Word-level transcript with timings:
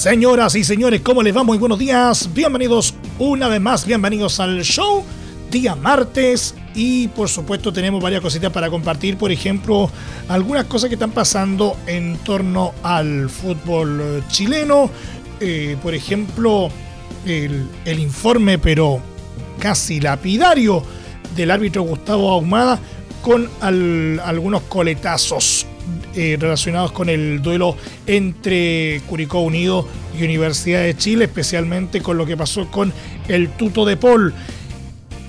Señoras 0.00 0.54
y 0.54 0.64
señores, 0.64 1.02
¿cómo 1.02 1.22
les 1.22 1.36
va? 1.36 1.42
Muy 1.42 1.58
buenos 1.58 1.78
días. 1.78 2.30
Bienvenidos 2.32 2.94
una 3.18 3.48
vez 3.48 3.60
más, 3.60 3.84
bienvenidos 3.84 4.40
al 4.40 4.62
show. 4.62 5.04
Día 5.50 5.74
martes 5.76 6.54
y 6.74 7.08
por 7.08 7.28
supuesto 7.28 7.70
tenemos 7.70 8.02
varias 8.02 8.22
cositas 8.22 8.50
para 8.50 8.70
compartir. 8.70 9.18
Por 9.18 9.30
ejemplo, 9.30 9.90
algunas 10.26 10.64
cosas 10.64 10.88
que 10.88 10.94
están 10.94 11.10
pasando 11.10 11.76
en 11.86 12.16
torno 12.24 12.72
al 12.82 13.28
fútbol 13.28 14.24
chileno. 14.28 14.88
Eh, 15.38 15.76
por 15.82 15.94
ejemplo, 15.94 16.70
el, 17.26 17.68
informe, 17.98 18.58
pero 18.58 19.02
casi 19.58 20.00
lapidario, 20.00 20.82
del 21.36 21.50
árbitro 21.50 21.82
Gustavo 21.82 22.30
Ahumada 22.30 22.78
con 23.20 23.50
al- 23.60 24.18
algunos 24.24 24.62
coletazos 24.62 25.66
eh, 26.14 26.36
relacionados 26.38 26.92
con 26.92 27.08
el 27.08 27.40
duelo 27.42 27.76
entre 28.06 29.00
Curicó 29.08 29.40
Unido 29.40 29.86
y 30.18 30.24
Universidad 30.24 30.82
de 30.82 30.96
Chile, 30.96 31.24
especialmente 31.26 32.00
con 32.00 32.16
lo 32.18 32.26
que 32.26 32.36
pasó 32.36 32.70
con 32.70 32.92
el 33.28 33.50
Tuto 33.50 33.84
de 33.84 33.96
Paul. 33.96 34.34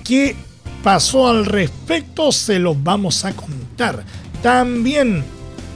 ¿Qué 0.04 0.34
pasó 0.82 1.28
al 1.28 1.44
respecto? 1.44 2.32
Se 2.32 2.58
los 2.58 2.82
vamos 2.82 3.24
a 3.24 3.32
contar. 3.32 4.04
También 4.42 5.24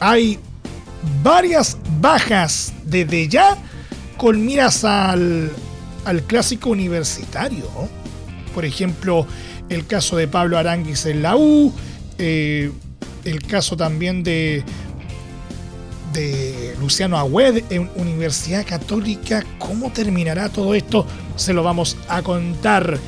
hay 0.00 0.38
varias 1.22 1.78
bajas 2.00 2.72
desde 2.84 3.28
ya 3.28 3.56
con 4.16 4.44
miras 4.44 4.84
al, 4.84 5.52
al 6.04 6.22
clásico 6.22 6.70
universitario. 6.70 7.68
Por 8.54 8.64
ejemplo, 8.64 9.26
el 9.68 9.86
caso 9.86 10.16
de 10.16 10.28
Pablo 10.28 10.58
Aranguis 10.58 11.06
en 11.06 11.22
la 11.22 11.36
U, 11.36 11.72
eh, 12.18 12.70
el 13.24 13.42
caso 13.42 13.76
también 13.76 14.22
de, 14.22 14.64
Luciano 16.80 17.18
Agüed 17.18 17.64
en 17.70 17.90
Universidad 17.96 18.66
Católica. 18.66 19.44
¿Cómo 19.58 19.90
terminará 19.90 20.48
todo 20.48 20.74
esto? 20.74 21.06
Se 21.36 21.52
lo 21.52 21.62
vamos 21.62 21.96
a 22.08 22.22
contar. 22.22 22.98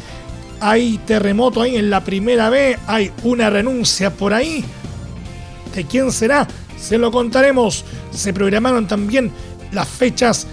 Hay 0.60 0.98
terremoto 1.06 1.62
ahí 1.62 1.76
en 1.76 1.90
la 1.90 2.02
primera 2.02 2.50
B, 2.50 2.78
hay 2.86 3.12
una 3.22 3.50
renuncia 3.50 4.12
por 4.12 4.34
ahí. 4.34 4.64
¿De 5.74 5.84
quién 5.84 6.10
será? 6.10 6.48
Se 6.78 6.98
lo 6.98 7.12
contaremos. 7.12 7.84
Se 8.10 8.32
programaron 8.32 8.86
también 8.88 9.30
las 9.72 9.88
fechas 9.88 10.46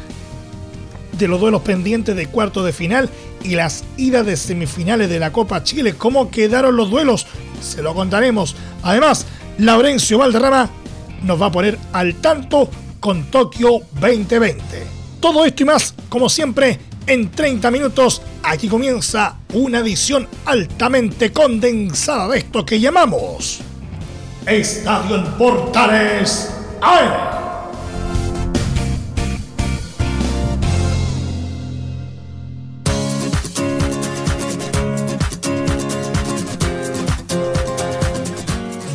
de 1.17 1.27
los 1.27 1.39
duelos 1.39 1.61
pendientes 1.61 2.15
de 2.15 2.27
cuarto 2.27 2.63
de 2.63 2.73
final 2.73 3.09
y 3.43 3.55
las 3.55 3.83
idas 3.97 4.25
de 4.25 4.35
semifinales 4.35 5.09
de 5.09 5.19
la 5.19 5.31
Copa 5.31 5.63
Chile. 5.63 5.95
¿Cómo 5.97 6.29
quedaron 6.29 6.75
los 6.75 6.89
duelos? 6.89 7.25
Se 7.61 7.81
lo 7.81 7.93
contaremos. 7.95 8.55
Además, 8.83 9.25
Laurencio 9.57 10.17
Valderrama 10.17 10.69
nos 11.23 11.41
va 11.41 11.47
a 11.47 11.51
poner 11.51 11.77
al 11.93 12.15
tanto 12.15 12.69
con 12.99 13.25
Tokio 13.25 13.81
2020. 13.99 14.61
Todo 15.19 15.45
esto 15.45 15.63
y 15.63 15.65
más, 15.65 15.93
como 16.09 16.29
siempre, 16.29 16.79
en 17.07 17.31
30 17.31 17.71
minutos. 17.71 18.21
Aquí 18.43 18.67
comienza 18.67 19.37
una 19.53 19.79
edición 19.79 20.27
altamente 20.45 21.31
condensada 21.31 22.27
de 22.29 22.39
esto 22.39 22.65
que 22.65 22.79
llamamos 22.79 23.61
Estadio 24.45 25.15
en 25.15 25.23
Portales. 25.33 26.51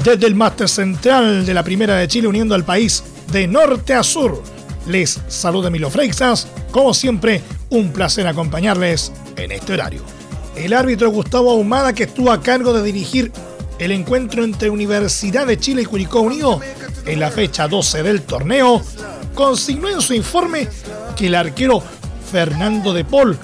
Desde 0.05 0.27
el 0.27 0.35
máster 0.35 0.67
central 0.67 1.45
de 1.45 1.53
la 1.53 1.63
Primera 1.63 1.95
de 1.95 2.09
Chile 2.09 2.27
uniendo 2.27 2.55
al 2.55 2.65
país 2.65 3.05
de 3.33 3.47
norte 3.47 3.93
a 3.93 4.03
sur, 4.03 4.43
les 4.87 5.21
saluda 5.29 5.69
Emilio 5.69 5.91
Freixas. 5.91 6.49
Como 6.71 6.95
siempre, 6.95 7.43
un 7.69 7.93
placer 7.93 8.27
acompañarles 8.27 9.13
en 9.37 9.53
este 9.53 9.75
horario. 9.75 10.01
El 10.57 10.73
árbitro 10.73 11.11
Gustavo 11.11 11.51
Ahumada, 11.51 11.93
que 11.93 12.05
estuvo 12.05 12.33
a 12.33 12.41
cargo 12.41 12.73
de 12.73 12.83
dirigir 12.83 13.31
el 13.79 13.93
encuentro 13.93 14.43
entre 14.43 14.71
Universidad 14.71 15.47
de 15.47 15.59
Chile 15.59 15.83
y 15.83 15.87
Curicó 15.87 16.21
Unido 16.21 16.61
en 17.05 17.21
la 17.21 17.31
fecha 17.31 17.69
12 17.69 18.03
del 18.03 18.23
torneo, 18.23 18.81
consignó 19.35 19.91
en 19.91 20.01
su 20.01 20.15
informe 20.15 20.67
que 21.15 21.27
el 21.27 21.35
arquero 21.35 21.83
Fernando 22.33 22.95
de 22.95 23.05
Paul 23.05 23.39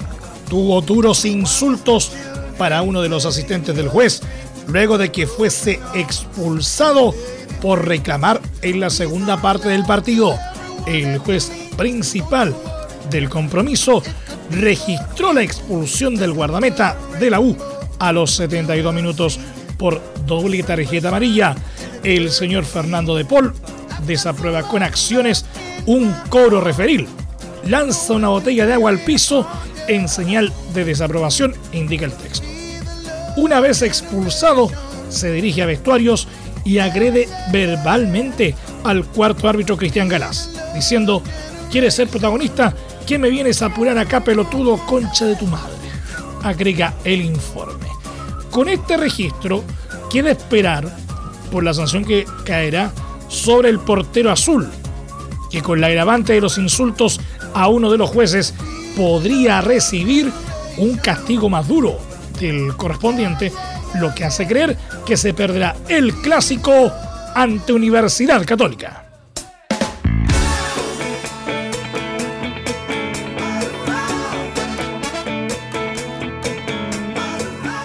tuvo 0.48 0.80
duros 0.80 1.26
insultos 1.26 2.12
para 2.56 2.80
uno 2.80 3.02
de 3.02 3.10
los 3.10 3.26
asistentes 3.26 3.76
del 3.76 3.88
juez 3.88 4.22
luego 4.66 4.98
de 4.98 5.12
que 5.12 5.26
fuese 5.26 5.80
expulsado 5.94 7.14
por 7.60 7.86
reclamar 7.86 8.40
en 8.62 8.80
la 8.80 8.90
segunda 8.90 9.40
parte 9.40 9.68
del 9.68 9.84
partido. 9.84 10.38
El 10.86 11.18
juez 11.18 11.50
principal 11.76 12.54
del 13.10 13.28
compromiso 13.28 14.02
registró 14.50 15.32
la 15.32 15.42
expulsión 15.42 16.14
del 16.16 16.32
guardameta 16.32 16.96
de 17.18 17.30
la 17.30 17.40
U 17.40 17.56
a 17.98 18.12
los 18.12 18.32
72 18.32 18.94
minutos 18.94 19.40
por 19.78 20.00
doble 20.26 20.62
tarjeta 20.62 21.08
amarilla. 21.08 21.54
El 22.02 22.30
señor 22.30 22.64
Fernando 22.64 23.16
de 23.16 23.24
Paul 23.24 23.52
desaprueba 24.06 24.62
con 24.68 24.82
acciones 24.82 25.44
un 25.86 26.14
cobro 26.28 26.60
referil. 26.60 27.08
Lanza 27.66 28.12
una 28.12 28.28
botella 28.28 28.66
de 28.66 28.74
agua 28.74 28.90
al 28.90 29.00
piso 29.00 29.46
en 29.88 30.08
señal 30.08 30.52
de 30.74 30.84
desaprobación, 30.84 31.54
indica 31.72 32.04
el 32.04 32.12
texto. 32.12 32.45
Una 33.36 33.60
vez 33.60 33.82
expulsado, 33.82 34.70
se 35.10 35.30
dirige 35.30 35.60
a 35.60 35.66
vestuarios 35.66 36.26
y 36.64 36.78
agrede 36.78 37.28
verbalmente 37.52 38.54
al 38.82 39.04
cuarto 39.04 39.46
árbitro 39.46 39.76
Cristian 39.76 40.08
Galás, 40.08 40.50
diciendo, 40.74 41.22
¿quieres 41.70 41.94
ser 41.94 42.08
protagonista? 42.08 42.74
¿Qué 43.06 43.18
me 43.18 43.28
vienes 43.28 43.60
a 43.60 43.66
apurar 43.66 43.98
acá, 43.98 44.24
pelotudo, 44.24 44.78
concha 44.86 45.26
de 45.26 45.36
tu 45.36 45.46
madre? 45.46 45.74
Agrega 46.42 46.94
el 47.04 47.20
informe. 47.20 47.86
Con 48.50 48.70
este 48.70 48.96
registro, 48.96 49.62
queda 50.10 50.30
esperar 50.30 50.90
por 51.52 51.62
la 51.62 51.74
sanción 51.74 52.06
que 52.06 52.24
caerá 52.44 52.90
sobre 53.28 53.68
el 53.68 53.80
portero 53.80 54.32
azul, 54.32 54.66
que 55.50 55.60
con 55.60 55.82
la 55.82 55.88
agravante 55.88 56.32
de 56.32 56.40
los 56.40 56.56
insultos 56.56 57.20
a 57.52 57.68
uno 57.68 57.90
de 57.90 57.98
los 57.98 58.08
jueces 58.08 58.54
podría 58.96 59.60
recibir 59.60 60.32
un 60.78 60.96
castigo 60.96 61.50
más 61.50 61.68
duro 61.68 62.05
del 62.38 62.76
correspondiente, 62.76 63.52
lo 63.94 64.14
que 64.14 64.24
hace 64.24 64.46
creer 64.46 64.76
que 65.04 65.16
se 65.16 65.34
perderá 65.34 65.76
el 65.88 66.14
clásico 66.14 66.92
ante 67.34 67.72
Universidad 67.72 68.44
Católica. 68.44 69.02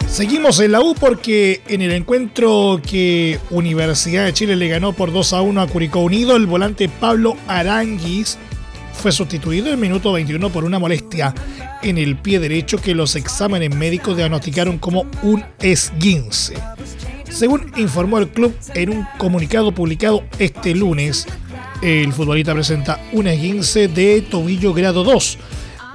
Seguimos 0.07 0.59
en 0.59 0.73
la 0.73 0.81
U 0.81 0.93
porque 0.93 1.61
en 1.67 1.81
el 1.81 1.91
encuentro 1.93 2.79
que 2.87 3.39
Universidad 3.49 4.25
de 4.25 4.33
Chile 4.33 4.55
le 4.55 4.67
ganó 4.67 4.93
por 4.93 5.11
2 5.11 5.33
a 5.33 5.41
1 5.41 5.61
a 5.61 5.67
Curicó 5.67 5.99
Unido, 6.01 6.35
el 6.35 6.45
volante 6.45 6.89
Pablo 6.89 7.37
Aranguis 7.47 8.37
fue 9.01 9.11
sustituido 9.11 9.65
en 9.65 9.73
el 9.73 9.79
minuto 9.79 10.13
21 10.13 10.51
por 10.51 10.63
una 10.63 10.77
molestia 10.77 11.33
en 11.81 11.97
el 11.97 12.17
pie 12.17 12.39
derecho 12.39 12.77
que 12.77 12.93
los 12.93 13.15
exámenes 13.15 13.75
médicos 13.75 14.15
diagnosticaron 14.15 14.77
como 14.77 15.07
un 15.23 15.43
esguince. 15.59 16.53
Según 17.27 17.71
informó 17.77 18.19
el 18.19 18.29
club 18.29 18.55
en 18.75 18.91
un 18.91 19.07
comunicado 19.17 19.71
publicado 19.71 20.23
este 20.37 20.75
lunes, 20.75 21.25
el 21.81 22.13
futbolista 22.13 22.53
presenta 22.53 22.99
un 23.11 23.25
esguince 23.25 23.87
de 23.87 24.21
tobillo 24.21 24.71
grado 24.71 25.03
2. 25.03 25.39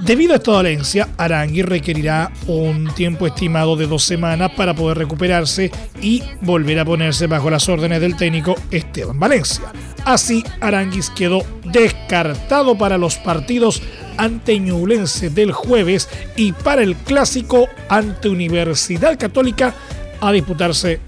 Debido 0.01 0.33
a 0.33 0.35
esta 0.35 0.51
dolencia, 0.51 1.07
Arangui 1.17 1.61
requerirá 1.61 2.29
un 2.45 2.93
tiempo 2.93 3.25
estimado 3.25 3.77
de 3.77 3.87
dos 3.87 4.03
semanas 4.03 4.51
para 4.57 4.75
poder 4.75 4.97
recuperarse 4.97 5.71
y 6.01 6.23
volver 6.41 6.79
a 6.79 6.85
ponerse 6.85 7.25
bajo 7.27 7.49
las 7.49 7.69
órdenes 7.69 8.01
del 8.01 8.17
técnico 8.17 8.55
Esteban 8.69 9.17
Valencia. 9.17 9.63
Así, 10.03 10.43
Aranguis 10.61 11.09
quedó 11.09 11.43
descartado 11.71 12.77
para 12.77 12.97
los 12.97 13.17
partidos 13.17 13.81
ante 14.17 14.59
Ñublense 14.59 15.29
del 15.29 15.51
jueves 15.51 16.09
y 16.35 16.51
para 16.51 16.81
el 16.81 16.95
clásico 16.95 17.67
ante 17.89 18.29
Universidad 18.29 19.17
Católica 19.17 19.73
a 20.19 20.31
disputarse 20.31 20.99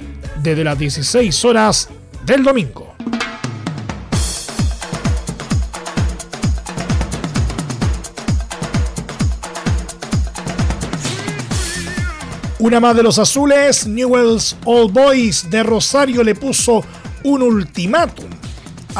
desde 0.41 0.63
las 0.63 0.77
16 0.77 1.45
horas 1.45 1.89
del 2.25 2.43
domingo. 2.43 2.93
Una 12.59 12.81
más 12.81 12.93
de 12.93 13.03
los 13.03 13.17
azules, 13.17 13.87
Newell's 13.87 14.57
Old 14.65 14.91
Boys 14.91 15.49
de 15.49 15.63
Rosario 15.63 16.23
le 16.23 16.35
puso 16.35 16.83
un 17.23 17.41
ultimátum 17.41 18.38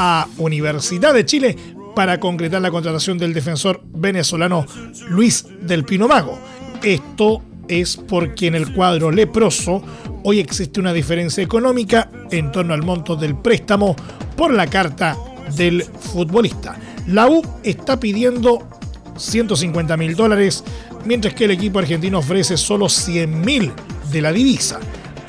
a 0.02 0.30
Universidad 0.38 1.14
de 1.14 1.26
Chile 1.26 1.58
para 1.94 2.22
concretar 2.22 2.62
la 2.62 2.72
contratación 2.72 3.18
del 3.18 3.34
defensor 3.34 3.82
venezolano 3.94 4.66
Luis 5.10 5.46
del 5.62 5.84
Pino 5.84 6.08
Mago. 6.08 6.40
Esto 6.82 7.42
es 7.68 7.98
porque 7.98 8.48
en 8.48 8.56
el 8.56 8.74
cuadro 8.74 9.12
leproso 9.12 9.84
hoy 10.24 10.40
existe 10.40 10.80
una 10.80 10.94
diferencia 10.94 11.44
económica 11.44 12.10
en 12.32 12.50
torno 12.50 12.74
al 12.74 12.82
monto 12.82 13.18
del 13.18 13.36
préstamo 13.36 13.94
por 14.38 14.54
la 14.54 14.68
carta 14.68 15.18
del 15.58 15.84
futbolista. 15.84 16.80
La 17.08 17.28
U 17.28 17.42
está 17.64 18.00
pidiendo 18.00 18.70
150 19.18 19.98
mil 19.98 20.16
dólares, 20.16 20.64
mientras 21.04 21.34
que 21.34 21.44
el 21.44 21.52
equipo 21.52 21.80
argentino 21.80 22.20
ofrece 22.20 22.56
solo 22.56 22.88
100 22.88 23.42
mil 23.42 23.74
de 24.14 24.22
la 24.22 24.32
divisa. 24.32 24.80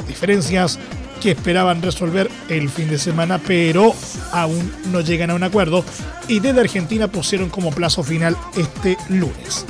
Diferencias 0.06 0.78
que 1.20 1.32
esperaban 1.32 1.82
resolver 1.82 2.30
el 2.48 2.68
fin 2.70 2.88
de 2.88 2.98
semana, 2.98 3.38
pero 3.38 3.94
aún 4.32 4.72
no 4.90 5.00
llegan 5.00 5.30
a 5.30 5.34
un 5.34 5.42
acuerdo 5.42 5.84
y 6.28 6.40
desde 6.40 6.60
Argentina 6.60 7.08
pusieron 7.08 7.50
como 7.50 7.70
plazo 7.70 8.02
final 8.02 8.36
este 8.56 8.96
lunes. 9.08 9.66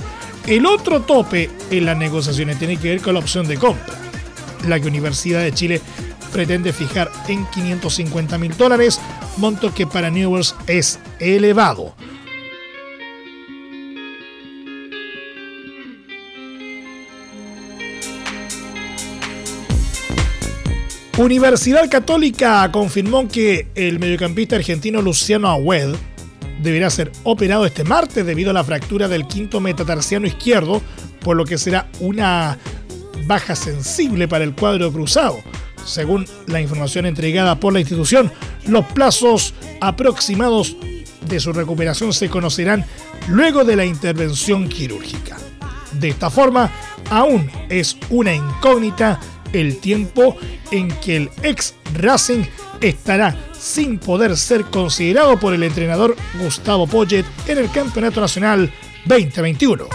El 0.46 0.66
otro 0.66 1.02
tope 1.02 1.50
en 1.70 1.84
las 1.84 1.96
negociaciones 1.96 2.58
tiene 2.58 2.76
que 2.76 2.88
ver 2.88 3.02
con 3.02 3.14
la 3.14 3.20
opción 3.20 3.46
de 3.46 3.56
compra, 3.56 3.94
la 4.66 4.80
que 4.80 4.88
Universidad 4.88 5.42
de 5.42 5.52
Chile 5.52 5.80
pretende 6.32 6.72
fijar 6.72 7.10
en 7.28 7.44
550 7.46 8.38
mil 8.38 8.56
dólares, 8.56 9.00
monto 9.36 9.74
que 9.74 9.86
para 9.86 10.10
Newells 10.10 10.54
es 10.66 10.98
elevado. 11.18 11.94
Universidad 21.20 21.90
Católica 21.90 22.66
confirmó 22.72 23.28
que 23.28 23.68
el 23.74 23.98
mediocampista 23.98 24.56
argentino 24.56 25.02
Luciano 25.02 25.50
Agüed 25.50 25.94
deberá 26.62 26.88
ser 26.88 27.12
operado 27.24 27.66
este 27.66 27.84
martes 27.84 28.24
debido 28.24 28.48
a 28.48 28.54
la 28.54 28.64
fractura 28.64 29.06
del 29.06 29.26
quinto 29.26 29.60
metatarsiano 29.60 30.26
izquierdo, 30.26 30.80
por 31.20 31.36
lo 31.36 31.44
que 31.44 31.58
será 31.58 31.90
una 32.00 32.56
baja 33.26 33.54
sensible 33.54 34.28
para 34.28 34.44
el 34.44 34.54
cuadro 34.54 34.90
cruzado. 34.90 35.36
Según 35.84 36.24
la 36.46 36.62
información 36.62 37.04
entregada 37.04 37.60
por 37.60 37.74
la 37.74 37.80
institución, 37.80 38.32
los 38.66 38.86
plazos 38.86 39.52
aproximados 39.82 40.74
de 41.28 41.38
su 41.38 41.52
recuperación 41.52 42.14
se 42.14 42.30
conocerán 42.30 42.86
luego 43.28 43.64
de 43.64 43.76
la 43.76 43.84
intervención 43.84 44.70
quirúrgica. 44.70 45.36
De 45.92 46.08
esta 46.08 46.30
forma, 46.30 46.70
aún 47.10 47.50
es 47.68 47.98
una 48.08 48.32
incógnita 48.32 49.20
el 49.52 49.78
tiempo 49.78 50.36
en 50.70 50.88
que 51.00 51.16
el 51.16 51.30
ex 51.42 51.74
Racing 51.94 52.44
estará 52.80 53.36
sin 53.52 53.98
poder 53.98 54.36
ser 54.36 54.64
considerado 54.64 55.38
por 55.38 55.54
el 55.54 55.62
entrenador 55.62 56.16
Gustavo 56.40 56.86
Poyet 56.86 57.26
en 57.46 57.58
el 57.58 57.70
Campeonato 57.70 58.20
Nacional 58.20 58.72
2021. 59.04 59.86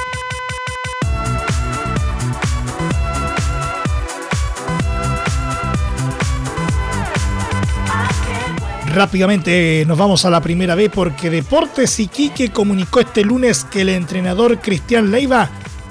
Rápidamente 8.96 9.84
nos 9.86 9.98
vamos 9.98 10.24
a 10.24 10.30
la 10.30 10.40
primera 10.40 10.74
vez 10.74 10.90
porque 10.90 11.30
Deportes 11.30 12.00
Iquique 12.00 12.52
comunicó 12.52 13.02
este 13.02 13.26
lunes 13.26 13.66
que 13.66 13.82
el 13.82 13.90
entrenador 13.90 14.62
Cristian 14.62 15.12
Leiva 15.12 15.50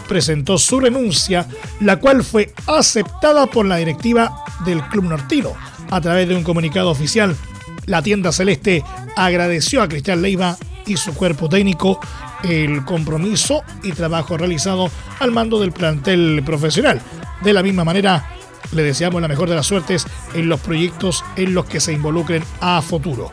presentó 0.08 0.58
su 0.58 0.80
renuncia, 0.80 1.46
la 1.80 1.96
cual 1.96 2.22
fue 2.22 2.52
aceptada 2.66 3.46
por 3.46 3.66
la 3.66 3.76
directiva 3.76 4.44
del 4.64 4.82
Club 4.88 5.04
Nortino. 5.04 5.52
A 5.90 6.00
través 6.00 6.28
de 6.28 6.36
un 6.36 6.42
comunicado 6.42 6.90
oficial, 6.90 7.36
la 7.86 8.02
tienda 8.02 8.32
celeste 8.32 8.82
agradeció 9.16 9.82
a 9.82 9.88
Cristian 9.88 10.22
Leiva 10.22 10.56
y 10.86 10.96
su 10.96 11.14
cuerpo 11.14 11.48
técnico 11.48 12.00
el 12.42 12.84
compromiso 12.84 13.62
y 13.82 13.92
trabajo 13.92 14.36
realizado 14.36 14.90
al 15.18 15.30
mando 15.30 15.60
del 15.60 15.72
plantel 15.72 16.42
profesional. 16.44 17.00
De 17.42 17.52
la 17.52 17.62
misma 17.62 17.84
manera, 17.84 18.28
le 18.72 18.82
deseamos 18.82 19.20
la 19.22 19.28
mejor 19.28 19.48
de 19.48 19.54
las 19.54 19.66
suertes 19.66 20.06
en 20.34 20.48
los 20.48 20.60
proyectos 20.60 21.24
en 21.36 21.54
los 21.54 21.66
que 21.66 21.80
se 21.80 21.92
involucren 21.92 22.42
a 22.60 22.82
futuro. 22.82 23.30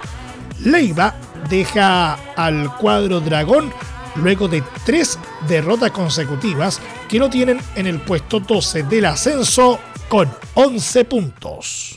Leiva 0.63 1.15
deja 1.49 2.13
al 2.35 2.75
cuadro 2.77 3.19
Dragón 3.19 3.73
luego 4.15 4.47
de 4.47 4.63
tres 4.85 5.17
derrotas 5.47 5.91
consecutivas 5.91 6.79
que 7.07 7.19
lo 7.19 7.29
tienen 7.29 7.59
en 7.75 7.87
el 7.87 7.99
puesto 8.01 8.39
12 8.39 8.83
del 8.83 9.05
ascenso 9.05 9.79
con 10.09 10.29
11 10.55 11.05
puntos. 11.05 11.95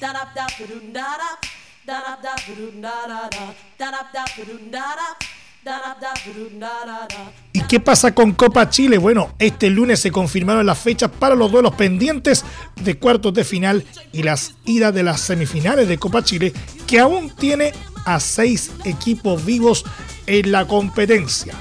¿Y 7.52 7.62
qué 7.62 7.80
pasa 7.80 8.14
con 8.14 8.32
Copa 8.32 8.68
Chile? 8.68 8.98
Bueno, 8.98 9.34
este 9.38 9.70
lunes 9.70 10.00
se 10.00 10.12
confirmaron 10.12 10.66
las 10.66 10.78
fechas 10.78 11.10
para 11.10 11.34
los 11.34 11.50
duelos 11.50 11.74
pendientes 11.74 12.44
de 12.76 12.98
cuartos 12.98 13.34
de 13.34 13.44
final 13.44 13.84
y 14.12 14.22
las 14.22 14.54
idas 14.64 14.94
de 14.94 15.02
las 15.02 15.20
semifinales 15.20 15.88
de 15.88 15.98
Copa 15.98 16.22
Chile, 16.22 16.52
que 16.86 17.00
aún 17.00 17.34
tiene 17.34 17.72
a 18.04 18.20
seis 18.20 18.70
equipos 18.84 19.44
vivos 19.44 19.84
en 20.26 20.52
la 20.52 20.66
competencia 20.66 21.54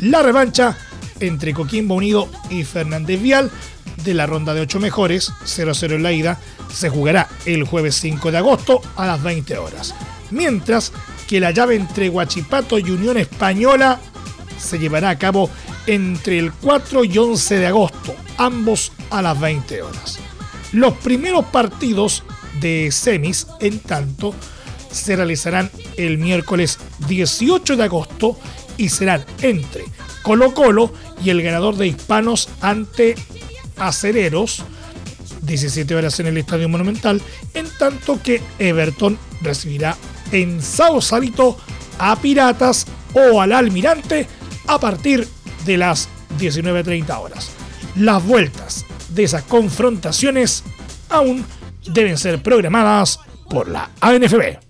la 0.00 0.22
revancha 0.22 0.76
entre 1.20 1.52
Coquimbo 1.54 1.94
Unido 1.94 2.28
y 2.48 2.64
Fernández 2.64 3.20
Vial 3.20 3.50
de 4.04 4.14
la 4.14 4.26
ronda 4.26 4.54
de 4.54 4.62
8 4.62 4.80
mejores, 4.80 5.32
0-0 5.44 5.94
en 5.94 6.02
la 6.02 6.12
ida, 6.12 6.38
se 6.72 6.88
jugará 6.88 7.28
el 7.44 7.64
jueves 7.64 7.96
5 7.96 8.30
de 8.30 8.38
agosto 8.38 8.80
a 8.96 9.06
las 9.06 9.22
20 9.22 9.58
horas. 9.58 9.94
Mientras 10.30 10.92
que 11.28 11.40
la 11.40 11.50
llave 11.50 11.76
entre 11.76 12.08
Huachipato 12.08 12.78
y 12.78 12.90
Unión 12.90 13.16
Española 13.16 14.00
se 14.58 14.78
llevará 14.78 15.10
a 15.10 15.18
cabo 15.18 15.50
entre 15.86 16.38
el 16.38 16.52
4 16.52 17.04
y 17.04 17.18
11 17.18 17.58
de 17.58 17.66
agosto, 17.66 18.14
ambos 18.38 18.92
a 19.10 19.22
las 19.22 19.38
20 19.38 19.82
horas. 19.82 20.18
Los 20.72 20.94
primeros 20.94 21.44
partidos 21.46 22.22
de 22.60 22.90
semis, 22.92 23.46
en 23.60 23.80
tanto, 23.80 24.34
se 24.90 25.16
realizarán 25.16 25.70
el 25.96 26.18
miércoles 26.18 26.78
18 27.08 27.76
de 27.76 27.84
agosto 27.84 28.38
y 28.80 28.88
serán 28.88 29.24
entre 29.42 29.84
Colo 30.22 30.54
Colo 30.54 30.92
y 31.22 31.28
el 31.28 31.42
ganador 31.42 31.76
de 31.76 31.88
Hispanos 31.88 32.48
ante 32.62 33.14
Acereros, 33.76 34.64
17 35.42 35.94
horas 35.94 36.18
en 36.20 36.28
el 36.28 36.38
Estadio 36.38 36.68
Monumental, 36.68 37.20
en 37.52 37.66
tanto 37.78 38.20
que 38.22 38.40
Everton 38.58 39.18
recibirá 39.42 39.96
en 40.32 40.62
Sao 40.62 41.02
Salito 41.02 41.58
a 41.98 42.16
Piratas 42.16 42.86
o 43.12 43.40
al 43.42 43.52
Almirante 43.52 44.26
a 44.66 44.80
partir 44.80 45.28
de 45.66 45.76
las 45.76 46.08
19.30 46.38 47.18
horas. 47.18 47.50
Las 47.96 48.24
vueltas 48.24 48.86
de 49.10 49.24
esas 49.24 49.42
confrontaciones 49.42 50.64
aún 51.10 51.44
deben 51.86 52.16
ser 52.16 52.42
programadas 52.42 53.18
por 53.50 53.68
la 53.68 53.90
ANFB 54.00 54.69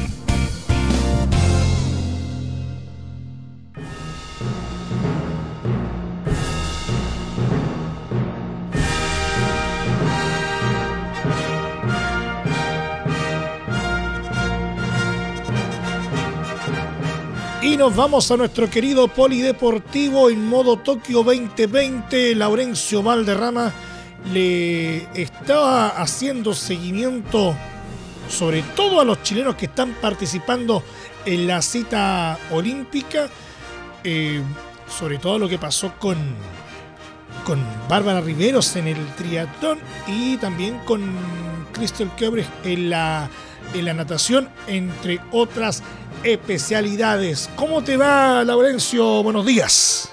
Nos 17.81 17.95
vamos 17.95 18.29
a 18.29 18.37
nuestro 18.37 18.69
querido 18.69 19.07
polideportivo 19.07 20.29
en 20.29 20.47
modo 20.47 20.77
Tokio 20.77 21.23
2020. 21.23 22.35
Laurencio 22.35 23.01
Valderrama 23.01 23.73
le 24.31 25.07
estaba 25.19 25.87
haciendo 25.87 26.53
seguimiento 26.53 27.55
sobre 28.29 28.61
todo 28.75 29.01
a 29.01 29.03
los 29.03 29.23
chilenos 29.23 29.55
que 29.55 29.65
están 29.65 29.95
participando 29.99 30.83
en 31.25 31.47
la 31.47 31.59
cita 31.63 32.37
olímpica, 32.51 33.27
eh, 34.03 34.43
sobre 34.87 35.17
todo 35.17 35.39
lo 35.39 35.49
que 35.49 35.57
pasó 35.57 35.93
con, 35.97 36.19
con 37.43 37.65
Bárbara 37.89 38.21
Riveros 38.21 38.75
en 38.75 38.89
el 38.89 39.07
triatlón 39.15 39.79
y 40.05 40.37
también 40.37 40.77
con 40.85 41.01
Crystal 41.73 42.15
Quebres 42.15 42.45
en 42.63 42.91
la, 42.91 43.27
en 43.73 43.85
la 43.85 43.93
natación, 43.93 44.49
entre 44.67 45.19
otras 45.31 45.83
especialidades. 46.23 47.49
¿Cómo 47.55 47.83
te 47.83 47.97
va, 47.97 48.43
Laurencio? 48.43 49.23
Buenos 49.23 49.45
días. 49.45 50.11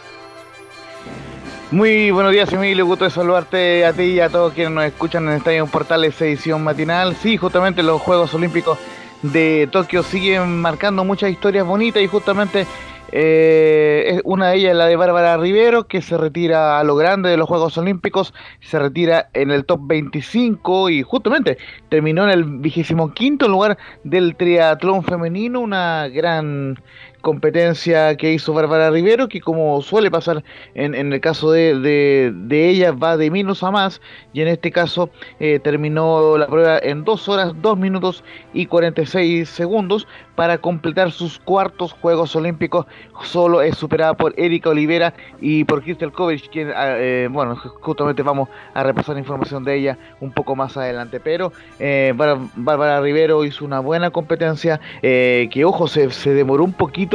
Muy 1.70 2.10
buenos 2.10 2.32
días, 2.32 2.50
Emilio. 2.50 2.86
Gusto 2.86 3.04
de 3.04 3.10
saludarte 3.10 3.84
a 3.84 3.92
ti 3.92 4.04
y 4.04 4.20
a 4.20 4.30
todos 4.30 4.54
quienes 4.54 4.72
nos 4.72 4.84
escuchan 4.84 5.28
en 5.28 5.34
Estadio 5.34 5.66
Portales 5.66 6.18
edición 6.22 6.64
matinal. 6.64 7.14
Sí, 7.16 7.36
justamente 7.36 7.82
los 7.82 8.00
Juegos 8.00 8.32
Olímpicos 8.32 8.78
de 9.22 9.68
Tokio 9.70 10.02
siguen 10.02 10.60
marcando 10.60 11.04
muchas 11.04 11.30
historias 11.30 11.66
bonitas 11.66 12.02
y 12.02 12.06
justamente 12.06 12.66
eh, 13.10 14.20
una 14.24 14.48
de 14.48 14.56
ellas 14.56 14.70
es 14.72 14.76
la 14.76 14.86
de 14.86 14.96
Bárbara 14.96 15.36
Rivero, 15.36 15.86
que 15.86 16.02
se 16.02 16.16
retira 16.16 16.78
a 16.78 16.84
lo 16.84 16.96
grande 16.96 17.30
de 17.30 17.36
los 17.36 17.48
Juegos 17.48 17.78
Olímpicos, 17.78 18.34
se 18.60 18.78
retira 18.78 19.30
en 19.32 19.50
el 19.50 19.64
top 19.64 19.80
25 19.84 20.90
y 20.90 21.02
justamente 21.02 21.58
terminó 21.88 22.24
en 22.24 22.30
el 22.30 22.44
vigésimo 22.44 23.14
quinto 23.14 23.48
lugar 23.48 23.78
del 24.04 24.36
triatlón 24.36 25.04
femenino, 25.04 25.60
una 25.60 26.08
gran 26.08 26.78
competencia 27.20 28.16
que 28.16 28.32
hizo 28.32 28.52
Bárbara 28.52 28.90
Rivero, 28.90 29.28
que 29.28 29.40
como 29.40 29.80
suele 29.82 30.10
pasar 30.10 30.44
en, 30.74 30.94
el 30.94 31.20
caso 31.20 31.50
de, 31.50 32.32
ella, 32.50 32.92
va 32.92 33.16
de 33.16 33.30
menos 33.30 33.62
a 33.62 33.70
más, 33.70 34.00
y 34.32 34.40
en 34.40 34.48
este 34.48 34.70
caso 34.70 35.10
eh, 35.40 35.58
terminó 35.58 36.38
la 36.38 36.46
prueba 36.46 36.78
en 36.78 37.04
2 37.04 37.28
horas, 37.28 37.52
2 37.60 37.78
minutos 37.78 38.24
y 38.52 38.66
46 38.66 39.48
segundos 39.48 40.06
para 40.36 40.58
completar 40.58 41.10
sus 41.10 41.40
cuartos 41.40 41.92
Juegos 41.92 42.36
Olímpicos. 42.36 42.86
Solo 43.24 43.60
es 43.60 43.76
superada 43.76 44.14
por 44.14 44.32
Erika 44.36 44.70
Olivera 44.70 45.12
y 45.40 45.64
por 45.64 45.82
Crystal 45.82 46.12
Kovic, 46.12 46.48
quien, 46.50 46.70
ah, 46.70 46.96
eh, 46.96 47.28
bueno, 47.28 47.56
justamente 47.56 48.22
vamos 48.22 48.48
a 48.74 48.84
repasar 48.84 49.18
información 49.18 49.64
de 49.64 49.74
ella 49.74 49.98
un 50.20 50.30
poco 50.30 50.54
más 50.54 50.76
adelante. 50.76 51.18
Pero 51.18 51.52
eh, 51.80 52.14
Bárbara 52.54 53.00
Rivero 53.00 53.44
hizo 53.44 53.64
una 53.64 53.80
buena 53.80 54.10
competencia, 54.10 54.80
que 55.02 55.64
ojo, 55.64 55.88
se 55.88 56.34
demoró 56.34 56.62
un 56.62 56.72
poquito 56.72 57.07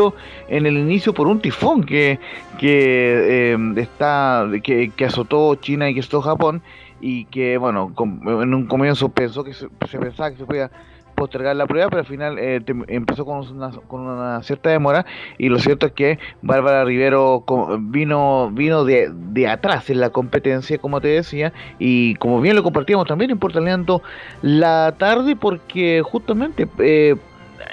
en 0.47 0.65
el 0.65 0.77
inicio 0.77 1.13
por 1.13 1.27
un 1.27 1.39
tifón 1.39 1.83
que, 1.83 2.19
que 2.57 3.53
eh, 3.53 3.57
está 3.77 4.47
que, 4.63 4.91
azotó 5.05 5.55
China 5.55 5.89
y 5.89 5.93
que 5.93 5.99
azotó 5.99 6.21
Japón 6.21 6.61
y 7.01 7.25
que 7.25 7.57
bueno 7.57 7.93
en 7.97 8.53
un 8.53 8.65
comienzo 8.67 9.09
pensó 9.09 9.43
que 9.43 9.53
se, 9.53 9.67
pensaba 9.99 10.31
que 10.31 10.37
se 10.37 10.45
podía 10.45 10.71
postergar 11.15 11.55
la 11.55 11.67
prueba, 11.67 11.89
pero 11.89 11.99
al 11.99 12.07
final 12.07 12.39
eh, 12.39 12.59
empezó 12.87 13.23
con 13.23 13.47
una, 13.47 13.71
con 13.87 14.01
una 14.01 14.41
cierta 14.41 14.71
demora 14.71 15.05
y 15.37 15.47
lo 15.49 15.59
cierto 15.59 15.85
es 15.85 15.91
que 15.93 16.19
Bárbara 16.41 16.83
Rivero 16.85 17.43
vino 17.79 18.49
vino 18.51 18.83
de, 18.83 19.11
de, 19.13 19.47
atrás 19.47 19.89
en 19.91 19.99
la 19.99 20.09
competencia, 20.09 20.79
como 20.79 21.01
te 21.01 21.09
decía, 21.09 21.53
y 21.77 22.15
como 22.15 22.41
bien 22.41 22.55
lo 22.55 22.63
compartíamos 22.63 23.07
también 23.07 23.29
en 23.29 23.37
Portaleando 23.37 24.01
la 24.41 24.95
tarde, 24.97 25.35
porque 25.35 26.01
justamente 26.03 26.67
eh, 26.79 27.15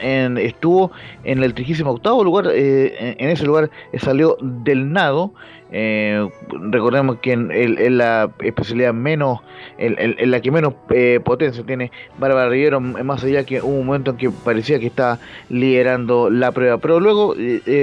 estuvo 0.00 0.92
en 1.24 1.42
el 1.42 1.54
38 1.54 2.24
lugar, 2.24 2.48
eh, 2.52 3.16
en 3.18 3.28
ese 3.30 3.44
lugar 3.44 3.70
salió 3.98 4.36
del 4.40 4.92
nado. 4.92 5.32
Eh, 5.72 6.28
recordemos 6.48 7.18
que 7.22 7.32
en, 7.32 7.98
la 7.98 8.28
especialidad 8.40 8.92
menos, 8.92 9.38
en, 9.78 10.30
la 10.30 10.40
que 10.40 10.50
menos 10.50 10.74
eh, 10.90 11.20
potencia 11.24 11.64
tiene 11.64 11.92
Bárbara 12.18 12.48
Rivero, 12.48 12.80
más 12.80 13.22
allá 13.22 13.44
que 13.44 13.62
un 13.62 13.86
momento 13.86 14.10
en 14.10 14.16
que 14.16 14.30
parecía 14.30 14.80
que 14.80 14.86
estaba 14.86 15.20
liderando 15.48 16.28
la 16.28 16.50
prueba, 16.50 16.78
pero 16.78 16.98
luego 16.98 17.34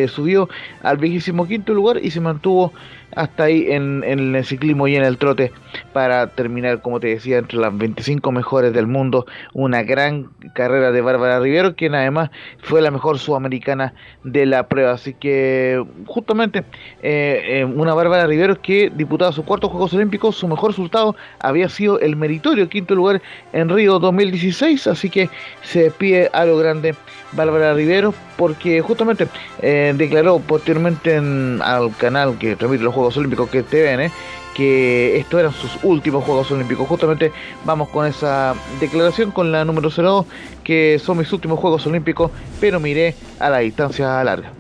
subió 0.07 0.49
al 0.83 0.97
25 0.97 1.73
lugar 1.73 1.99
y 2.03 2.11
se 2.11 2.19
mantuvo 2.19 2.73
hasta 3.15 3.43
ahí 3.43 3.65
en, 3.69 4.03
el 4.03 4.43
ciclismo 4.45 4.87
y 4.87 4.95
en 4.95 5.03
el 5.03 5.17
trote 5.17 5.51
para 5.93 6.27
terminar, 6.27 6.81
como 6.81 6.99
te 6.99 7.07
decía, 7.07 7.37
entre 7.37 7.57
las 7.57 7.75
25 7.77 8.31
mejores 8.31 8.73
del 8.73 8.87
mundo. 8.87 9.25
Una 9.53 9.83
gran 9.83 10.29
carrera 10.53 10.91
de 10.91 11.01
Bárbara 11.01 11.39
Rivero, 11.39 11.75
quien 11.75 11.95
además 11.95 12.29
fue 12.59 12.81
la 12.81 12.91
mejor 12.91 13.19
sudamericana 13.19 13.93
de 14.23 14.45
la 14.45 14.67
prueba. 14.67 14.91
Así 14.91 15.13
que 15.13 15.83
justamente 16.05 16.59
eh, 17.01 17.41
eh, 17.59 17.65
una 17.65 17.93
Bárbara 17.93 18.27
Rivero 18.27 18.61
que 18.61 18.91
diputada 18.93 19.31
sus 19.31 19.45
cuartos 19.45 19.71
Juegos 19.71 19.93
Olímpicos, 19.93 20.35
su 20.35 20.47
mejor 20.47 20.71
resultado 20.71 21.15
había 21.39 21.69
sido 21.69 21.99
el 21.99 22.15
meritorio 22.15 22.69
quinto 22.69 22.95
lugar 22.95 23.21
en 23.53 23.69
Río 23.69 23.99
2016. 23.99 24.87
Así 24.87 25.09
que 25.09 25.29
se 25.63 25.83
despide 25.83 26.29
a 26.33 26.45
lo 26.45 26.57
grande 26.57 26.95
Bárbara 27.33 27.73
Rivero 27.73 28.13
porque 28.37 28.81
justamente 28.81 29.27
eh, 29.61 29.93
declaró 29.97 30.39
posteriormente 30.39 31.17
al 31.17 31.95
canal 31.97 32.37
que 32.37 32.55
transmite 32.55 32.83
los 32.83 32.93
Juegos 32.97 33.17
Olímpicos 33.17 33.49
que 33.49 33.61
TVN 33.61 34.11
que 34.57 35.19
estos 35.19 35.39
eran 35.39 35.53
sus 35.53 35.77
últimos 35.83 36.23
Juegos 36.23 36.49
Olímpicos. 36.49 36.87
Justamente 36.87 37.31
vamos 37.63 37.89
con 37.89 38.07
esa 38.07 38.55
declaración 38.79 39.29
con 39.29 39.51
la 39.51 39.63
número 39.63 39.91
02 39.91 40.25
que 40.63 40.97
son 40.97 41.19
mis 41.19 41.31
últimos 41.31 41.59
Juegos 41.59 41.85
Olímpicos, 41.85 42.31
pero 42.59 42.79
miré 42.79 43.13
a 43.39 43.51
la 43.51 43.59
distancia 43.59 44.23
larga. 44.23 44.51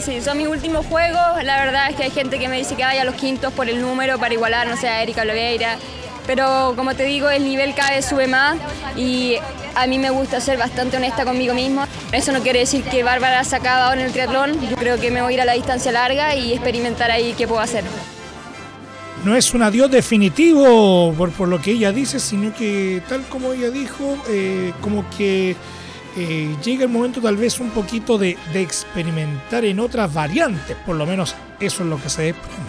Sí, 0.00 0.22
son 0.22 0.38
mis 0.38 0.46
últimos 0.46 0.86
juegos. 0.86 1.20
La 1.42 1.62
verdad 1.62 1.90
es 1.90 1.96
que 1.96 2.04
hay 2.04 2.10
gente 2.10 2.38
que 2.38 2.48
me 2.48 2.56
dice 2.56 2.74
que 2.74 2.84
vaya 2.84 3.02
a 3.02 3.04
los 3.04 3.16
quintos 3.16 3.52
por 3.52 3.68
el 3.68 3.82
número 3.82 4.18
para 4.18 4.32
igualar, 4.32 4.66
no 4.66 4.78
sé, 4.78 4.88
a 4.88 5.02
Erika 5.02 5.22
Oliveira. 5.22 5.76
Pero 6.26 6.72
como 6.74 6.94
te 6.94 7.04
digo, 7.04 7.28
el 7.28 7.44
nivel 7.44 7.74
cada 7.74 7.90
vez 7.90 8.06
sube 8.06 8.26
más 8.26 8.56
y 8.96 9.36
a 9.74 9.86
mí 9.86 9.98
me 9.98 10.08
gusta 10.08 10.40
ser 10.40 10.56
bastante 10.56 10.96
honesta 10.96 11.24
conmigo 11.24 11.52
mismo. 11.52 11.83
Eso 12.14 12.30
no 12.30 12.42
quiere 12.42 12.60
decir 12.60 12.84
que 12.84 13.02
Bárbara 13.02 13.42
se 13.42 13.56
acaba 13.56 13.88
ahora 13.88 14.00
en 14.00 14.06
el 14.06 14.12
triatlón. 14.12 14.52
Yo 14.70 14.76
creo 14.76 15.00
que 15.00 15.10
me 15.10 15.20
voy 15.20 15.32
a 15.32 15.34
ir 15.34 15.40
a 15.40 15.44
la 15.44 15.54
distancia 15.54 15.90
larga 15.90 16.36
y 16.36 16.52
experimentar 16.52 17.10
ahí 17.10 17.34
qué 17.36 17.48
puedo 17.48 17.60
hacer. 17.60 17.82
No 19.24 19.34
es 19.34 19.52
un 19.52 19.62
adiós 19.62 19.90
definitivo 19.90 21.12
por, 21.18 21.32
por 21.32 21.48
lo 21.48 21.60
que 21.60 21.72
ella 21.72 21.90
dice, 21.90 22.20
sino 22.20 22.54
que 22.54 23.02
tal 23.08 23.22
como 23.22 23.52
ella 23.52 23.70
dijo, 23.70 24.16
eh, 24.28 24.72
como 24.80 25.04
que 25.16 25.56
eh, 26.16 26.54
llega 26.62 26.84
el 26.84 26.90
momento 26.90 27.20
tal 27.20 27.36
vez 27.36 27.58
un 27.58 27.70
poquito 27.70 28.16
de, 28.16 28.38
experimentar 28.54 29.64
en 29.64 29.80
otras 29.80 30.14
variantes, 30.14 30.76
por 30.86 30.94
lo 30.94 31.06
menos 31.06 31.34
eso 31.58 31.82
es 31.82 31.88
lo 31.88 32.00
que 32.00 32.08
se 32.08 32.22
desprende. 32.22 32.60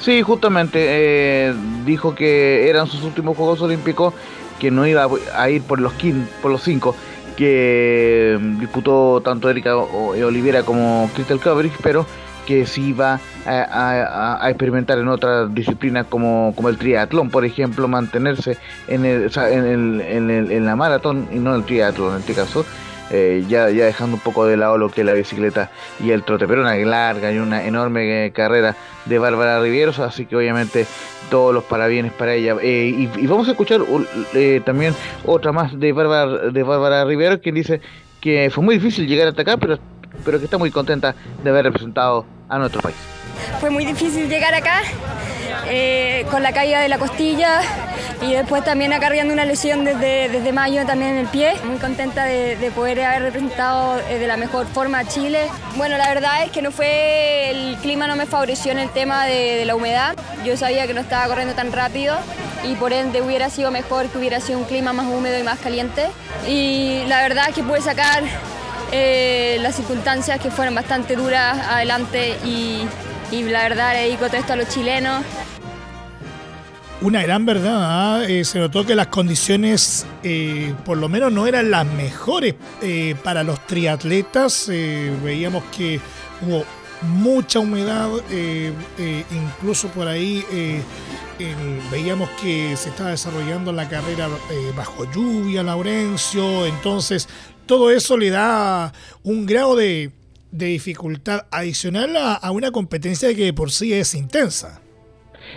Sí, 0.00 0.22
justamente 0.22 0.78
eh, 0.80 1.54
dijo 1.84 2.14
que 2.14 2.70
eran 2.70 2.86
sus 2.86 3.02
últimos 3.02 3.36
Juegos 3.36 3.60
Olímpicos 3.60 4.14
que 4.58 4.70
no 4.70 4.86
iba 4.86 5.06
a 5.34 5.50
ir 5.50 5.60
por 5.62 5.80
los, 5.80 5.92
por 6.40 6.50
los 6.50 6.62
cinco 6.62 6.96
que 7.36 8.38
mm, 8.40 8.58
disputó 8.58 9.20
tanto 9.20 9.50
Erika 9.50 9.76
Oliveira 9.76 10.62
como 10.62 11.10
Crystal 11.14 11.40
Coverage, 11.40 11.76
pero 11.82 12.06
que 12.46 12.64
sí 12.64 12.90
iba 12.90 13.20
a, 13.44 14.48
experimentar 14.48 14.98
en 14.98 15.08
otras 15.08 15.52
disciplinas 15.52 16.06
como, 16.06 16.52
como 16.56 16.68
el 16.68 16.78
triatlón, 16.78 17.28
por 17.28 17.44
ejemplo, 17.44 17.88
mantenerse 17.88 18.56
en, 18.88 19.04
el, 19.04 19.30
en, 19.36 20.30
el, 20.30 20.52
en, 20.52 20.64
la 20.64 20.76
maratón 20.76 21.28
y 21.32 21.36
no 21.36 21.50
en 21.50 21.56
el 21.56 21.66
triatlón 21.66 22.14
en 22.14 22.20
este 22.20 22.34
caso. 22.34 22.64
Eh, 23.10 23.44
ya, 23.48 23.70
ya 23.70 23.84
dejando 23.84 24.16
un 24.16 24.22
poco 24.22 24.46
de 24.46 24.56
lado 24.56 24.78
lo 24.78 24.90
que 24.90 25.02
es 25.02 25.06
la 25.06 25.12
bicicleta 25.12 25.70
y 26.00 26.10
el 26.10 26.24
trote, 26.24 26.48
pero 26.48 26.62
una 26.62 26.74
larga 26.74 27.30
y 27.32 27.38
una 27.38 27.64
enorme 27.64 28.32
carrera 28.34 28.74
de 29.04 29.18
Bárbara 29.18 29.60
Rivieros, 29.60 30.00
así 30.00 30.26
que 30.26 30.36
obviamente 30.36 30.86
todos 31.30 31.54
los 31.54 31.64
parabienes 31.64 32.12
para 32.12 32.34
ella. 32.34 32.56
Eh, 32.60 33.08
y, 33.16 33.26
vamos 33.26 33.48
a 33.48 33.52
escuchar 33.52 33.80
eh, 34.34 34.60
también 34.64 34.94
otra 35.24 35.52
más 35.52 35.78
de 35.78 35.92
Bárbara, 35.92 36.50
de 36.50 36.62
Bárbara 36.62 37.04
Rivero, 37.04 37.40
quien 37.40 37.54
dice 37.54 37.80
que 38.20 38.50
fue 38.50 38.64
muy 38.64 38.76
difícil 38.78 39.06
llegar 39.06 39.28
hasta 39.28 39.42
acá, 39.42 39.56
pero, 39.56 39.78
pero 40.24 40.38
que 40.38 40.44
está 40.44 40.58
muy 40.58 40.70
contenta 40.70 41.14
de 41.44 41.50
haber 41.50 41.64
representado 41.66 42.26
a 42.48 42.58
nuestro 42.58 42.80
país. 42.80 43.15
Fue 43.60 43.70
muy 43.70 43.84
difícil 43.84 44.28
llegar 44.28 44.54
acá 44.54 44.82
eh, 45.68 46.26
con 46.30 46.42
la 46.42 46.52
caída 46.52 46.80
de 46.80 46.88
la 46.88 46.98
costilla 46.98 47.60
y 48.22 48.32
después 48.32 48.64
también 48.64 48.92
acarreando 48.92 49.34
una 49.34 49.44
lesión 49.44 49.84
desde, 49.84 50.28
desde 50.28 50.52
mayo 50.52 50.86
también 50.86 51.12
en 51.12 51.18
el 51.18 51.26
pie. 51.26 51.54
Muy 51.64 51.78
contenta 51.78 52.24
de, 52.24 52.70
poder 52.74 53.02
haber 53.02 53.22
representado 53.22 53.98
eh, 54.08 54.18
de 54.18 54.26
la 54.26 54.36
mejor 54.36 54.66
forma 54.66 55.00
a 55.00 55.04
Chile. 55.04 55.48
Bueno, 55.76 55.98
la 55.98 56.08
verdad 56.08 56.44
es 56.44 56.50
que 56.50 56.62
no 56.62 56.70
fue, 56.70 57.50
el 57.50 57.76
clima 57.76 58.06
no 58.06 58.16
me 58.16 58.26
favoreció 58.26 58.72
en 58.72 58.78
el 58.78 58.90
tema 58.90 59.26
de, 59.26 59.64
la 59.64 59.74
humedad. 59.74 60.16
Yo 60.44 60.56
sabía 60.56 60.86
que 60.86 60.94
no 60.94 61.00
estaba 61.00 61.26
corriendo 61.26 61.54
tan 61.54 61.72
rápido 61.72 62.16
y 62.64 62.74
por 62.74 62.92
ende 62.92 63.22
hubiera 63.22 63.50
sido 63.50 63.70
mejor 63.70 64.06
que 64.08 64.18
hubiera 64.18 64.40
sido 64.40 64.58
un 64.58 64.64
clima 64.64 64.92
más 64.92 65.06
húmedo 65.06 65.38
y 65.38 65.42
más 65.42 65.58
caliente. 65.58 66.06
Y 66.48 67.04
la 67.06 67.22
verdad 67.22 67.46
es 67.48 67.54
que 67.54 67.62
pude 67.62 67.80
sacar 67.80 68.22
eh, 68.92 69.58
las 69.60 69.74
circunstancias 69.74 70.40
que 70.40 70.50
fueron 70.50 70.74
bastante 70.74 71.16
duras 71.16 71.58
adelante 71.68 72.36
y, 72.44 72.86
y 73.30 73.42
la 73.42 73.62
verdad 73.62 73.94
le 73.94 74.02
dedico 74.02 74.26
esto 74.26 74.52
a 74.52 74.56
los 74.56 74.68
chilenos. 74.68 75.24
Una 77.02 77.22
gran 77.22 77.44
verdad, 77.44 78.20
¿ah? 78.20 78.24
eh, 78.26 78.42
se 78.44 78.58
notó 78.58 78.86
que 78.86 78.94
las 78.94 79.08
condiciones 79.08 80.06
eh, 80.22 80.74
por 80.84 80.96
lo 80.96 81.10
menos 81.10 81.30
no 81.30 81.46
eran 81.46 81.70
las 81.70 81.86
mejores 81.86 82.54
eh, 82.80 83.14
para 83.22 83.42
los 83.42 83.66
triatletas. 83.66 84.68
veíamos 84.68 85.62
que 85.76 86.00
hubo 86.40 86.64
mucha 87.02 87.58
humedad, 87.58 88.08
incluso 89.30 89.88
por 89.88 90.08
ahí 90.08 90.42
veíamos 91.90 92.30
que 92.40 92.74
se 92.78 92.88
estaba 92.88 93.10
desarrollando 93.10 93.72
la 93.72 93.86
carrera 93.86 94.28
bajo 94.74 95.04
lluvia, 95.12 95.62
Laurencio, 95.62 96.64
entonces 96.64 97.28
todo 97.66 97.90
eso 97.90 98.16
le 98.16 98.30
da 98.30 98.92
un 99.22 99.44
grado 99.44 99.76
de, 99.76 100.10
dificultad 100.50 101.46
adicional 101.50 102.16
a 102.16 102.50
una 102.50 102.70
competencia 102.70 103.34
que 103.34 103.52
por 103.52 103.70
sí 103.70 103.92
es 103.92 104.14
intensa. 104.14 104.80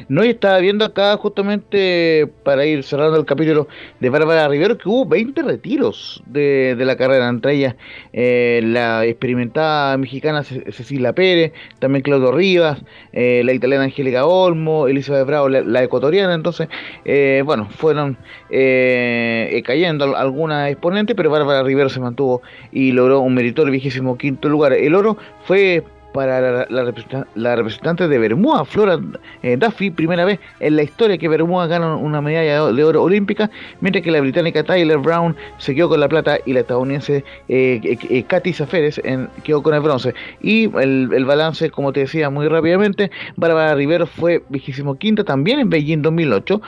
No, 0.08 0.24
y 0.24 0.30
estaba 0.30 0.60
viendo 0.60 0.86
acá 0.86 1.18
justamente 1.18 2.28
para 2.44 2.66
ir 2.66 2.84
cerrando 2.84 3.18
el 3.18 3.26
capítulo 3.26 3.68
de 4.00 4.10
Bárbara 4.10 4.48
Rivero 4.48 4.78
que 4.78 4.88
hubo 4.88 5.06
20 5.06 5.42
retiros 5.44 6.24
de, 6.26 6.76
la 6.80 6.96
carrera, 6.96 7.28
entre 7.28 7.56
ellas 7.56 7.76
eh, 8.14 8.62
la 8.64 9.06
experimentada 9.06 9.98
mexicana 9.98 10.44
Cecilia 10.44 11.14
Pérez, 11.14 11.52
también 11.80 12.04
Claudio 12.04 12.32
Rivas, 12.32 12.82
eh, 13.12 13.42
la 13.44 13.54
italiana 13.54 13.86
Angélica 13.86 14.26
Olmo, 14.26 14.88
Elizabeth 14.88 15.28
Bravo, 15.28 15.50
la, 15.50 15.84
ecuatoriana, 15.84 16.34
entonces, 16.34 16.70
eh, 17.06 17.42
bueno, 17.46 17.68
fueron 17.70 18.18
cayendo 18.50 20.16
algunas 20.16 20.72
exponentes, 20.72 21.16
pero 21.16 21.30
Bárbara 21.30 21.64
Rivero 21.64 21.90
se 21.90 22.00
mantuvo 22.00 22.42
y 22.72 22.92
logró 22.92 23.20
un 23.20 23.34
meritorio 23.34 23.72
vigésimo 23.72 24.18
quinto 24.18 24.50
lugar. 24.50 24.74
El 24.74 24.96
oro 24.96 25.18
fue 25.46 25.84
para 26.14 26.66
la, 26.70 27.56
representante 27.56 28.08
de 28.08 28.18
Bermuda, 28.18 28.66
Flora 28.66 29.00
eh, 29.44 29.58
Duffy, 29.58 29.92
primera 29.92 30.26
vez 30.26 30.40
en 30.60 30.76
la 30.76 30.84
historia 30.84 31.18
que 31.18 31.28
Bermuda 31.28 31.68
gana 31.68 31.96
una 31.96 32.22
medalla 32.22 32.66
de 32.66 32.84
oro 32.84 33.04
olímpica, 33.04 33.50
mientras 33.80 34.04
que 34.04 34.12
la 34.12 34.20
británica 34.20 34.64
Tyler 34.64 34.98
Brown 34.98 35.36
se 35.58 35.76
quedó 35.76 35.90
con 35.90 36.00
la 36.00 36.10
plata 36.10 36.40
y 36.46 36.54
la 36.54 36.62
estadounidense 36.62 37.24
eh, 37.48 37.98
eh, 38.10 38.24
Katy 38.24 38.54
Zaferes 38.54 39.02
quedó 39.44 39.62
con 39.62 39.74
el 39.74 39.82
bronce. 39.82 40.14
Y 40.42 40.76
el, 40.80 41.26
balance, 41.26 41.70
como 41.70 41.94
te 41.94 42.02
decía 42.02 42.30
muy 42.30 42.48
rápidamente, 42.48 43.12
Bárbara 43.36 43.76
Rivero 43.76 44.08
fue 44.08 44.44
vigésimo 44.50 44.96
quinta 44.96 45.24
también 45.24 45.60
en 45.60 45.70
Beijing 45.70 46.02
2008, 46.02 46.62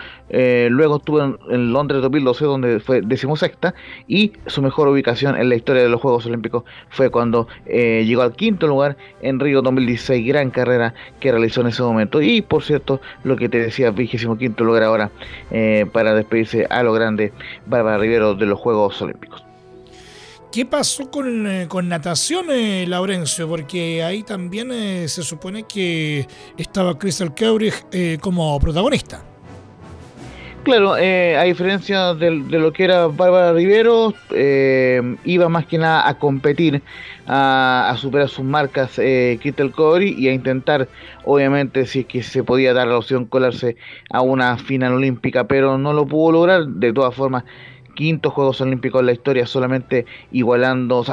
luego 0.70 0.98
estuvo 0.98 1.22
en, 1.22 1.74
Londres 1.74 2.02
2012 2.02 2.46
donde 2.46 2.80
fue 2.80 3.02
decimosexta 3.02 3.74
y 4.08 4.34
su 4.46 4.62
mejor 4.62 4.88
ubicación 4.88 5.36
en 5.38 5.50
la 5.50 5.56
historia 5.56 5.82
de 5.82 5.90
los 5.90 6.02
Juegos 6.02 6.26
Olímpicos 6.26 6.64
fue 6.90 7.10
cuando 7.10 7.48
llegó 7.66 8.22
al 8.22 8.34
quinto 8.34 8.68
lugar 8.68 8.98
en 9.22 9.31
Río 9.40 9.62
2016, 9.62 10.28
gran 10.28 10.50
carrera 10.52 10.94
que 11.20 11.32
realizó 11.32 11.62
en 11.62 11.68
ese 11.68 11.82
momento. 11.82 12.22
Y 12.22 12.42
por 12.42 12.64
cierto, 12.64 13.02
lo 13.24 13.36
que 13.36 13.50
te 13.50 13.60
decía, 13.60 13.92
vigésimo 13.92 14.38
quinto 14.38 14.64
lugar 14.64 14.84
ahora 14.84 15.12
eh, 15.52 15.86
para 15.92 16.14
despedirse 16.14 16.68
a 16.70 16.84
lo 16.84 16.94
grande 16.94 17.34
Bárbara 17.66 17.98
Rivero 17.98 18.36
de 18.36 18.46
los 18.46 18.60
Juegos 18.60 19.02
Olímpicos. 19.02 19.44
¿Qué 20.52 20.66
pasó 20.66 21.10
con, 21.10 21.48
eh, 21.48 21.68
natación, 21.84 22.48
eh, 22.52 22.86
Laurencio? 22.86 23.48
Porque 23.48 24.04
ahí 24.04 24.24
también 24.24 24.70
se 25.08 25.24
supone 25.24 25.64
que 25.64 26.28
estaba 26.58 26.98
Crystal 27.00 27.34
Keurich 27.34 28.20
como 28.20 28.60
protagonista. 28.60 29.24
Claro, 30.64 30.94
a 30.94 31.44
diferencia 31.44 32.14
de, 32.14 32.30
lo 32.32 32.72
que 32.72 32.84
era 32.84 33.08
Bárbara 33.08 33.52
Rivero, 33.52 34.14
iba 35.24 35.50
más 35.50 35.66
que 35.66 35.80
nada 35.80 36.08
a 36.08 36.20
competir 36.20 36.84
a, 37.28 37.96
superar 37.98 38.30
sus 38.30 38.46
marcas 38.46 39.00
eh, 39.00 39.40
Kittel 39.42 39.72
Cody 39.72 40.14
y 40.18 40.28
a 40.28 40.34
intentar, 40.34 40.88
obviamente, 41.24 41.86
si 41.86 42.02
es 42.02 42.06
que 42.06 42.24
se 42.24 42.44
podía 42.44 42.74
dar 42.74 42.88
la 42.88 42.98
opción 42.98 43.26
colarse 43.26 43.78
a 44.10 44.22
una 44.22 44.58
final 44.58 44.94
olímpica, 44.94 45.46
pero 45.46 45.78
no 45.78 45.94
lo 45.94 46.06
pudo 46.06 46.34
lograr. 46.34 46.66
De 46.66 46.94
todas 46.94 47.16
formas, 47.16 47.44
quinto 48.02 48.32
Juegos 48.32 48.60
Olímpicos 48.62 49.02
en 49.02 49.06
la 49.06 49.12
historia, 49.12 49.46
solamente 49.46 50.08
igualando, 50.32 51.06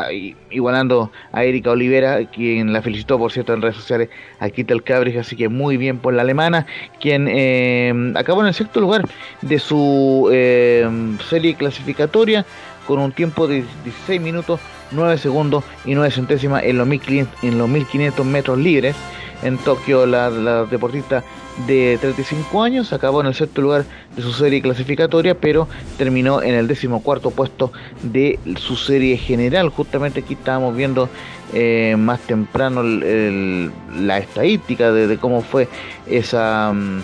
igualando 0.50 1.12
a 1.32 1.44
Erika 1.44 1.72
Olivera, 1.72 2.24
quien 2.24 2.72
la 2.72 2.80
felicitó, 2.80 3.18
por 3.18 3.30
cierto, 3.30 3.52
en 3.52 3.60
redes 3.60 3.76
sociales, 3.76 4.08
a 4.40 4.48
Kittel 4.48 4.82
Cabrich, 4.82 5.18
así 5.18 5.36
que 5.36 5.50
muy 5.50 5.76
bien 5.76 5.98
por 5.98 6.14
la 6.14 6.22
alemana, 6.22 6.66
quien 6.98 7.28
eh, 7.28 8.14
acabó 8.14 8.40
en 8.40 8.46
el 8.46 8.54
sexto 8.54 8.80
lugar 8.80 9.06
de 9.42 9.58
su 9.58 10.30
eh, 10.32 10.88
serie 11.28 11.56
clasificatoria 11.56 12.46
con 12.86 13.00
un 13.00 13.12
tiempo 13.12 13.46
de 13.46 13.64
16 13.84 14.18
minutos 14.22 14.58
9 14.90 15.18
segundos 15.18 15.64
y 15.84 15.94
9 15.94 16.10
centésimas 16.10 16.62
en 16.64 16.78
los 16.78 16.86
1500, 16.86 17.44
en 17.44 17.58
los 17.58 17.68
1500 17.68 18.26
metros 18.26 18.58
libres. 18.58 18.96
En 19.42 19.56
Tokio, 19.58 20.04
la, 20.04 20.64
deportista 20.64 21.22
de 21.66 21.96
35 22.00 22.62
años 22.62 22.92
acabó 22.92 23.20
en 23.20 23.28
el 23.28 23.34
sexto 23.34 23.62
lugar 23.62 23.84
de 24.16 24.22
su 24.22 24.32
serie 24.32 24.60
clasificatoria, 24.60 25.36
pero 25.36 25.68
terminó 25.96 26.42
en 26.42 26.54
el 26.54 26.66
decimocuarto 26.66 27.30
puesto 27.30 27.72
de 28.02 28.38
su 28.56 28.74
serie 28.74 29.16
general. 29.16 29.68
Justamente 29.68 30.20
aquí 30.20 30.34
estábamos 30.34 30.74
viendo 30.74 31.08
eh, 31.52 31.94
más 31.96 32.20
temprano 32.20 32.82
la 32.82 34.18
estadística 34.18 34.90
de, 34.90 35.18
cómo 35.18 35.42
fue 35.42 35.68
esa. 36.06 36.72
Mm, 36.72 37.00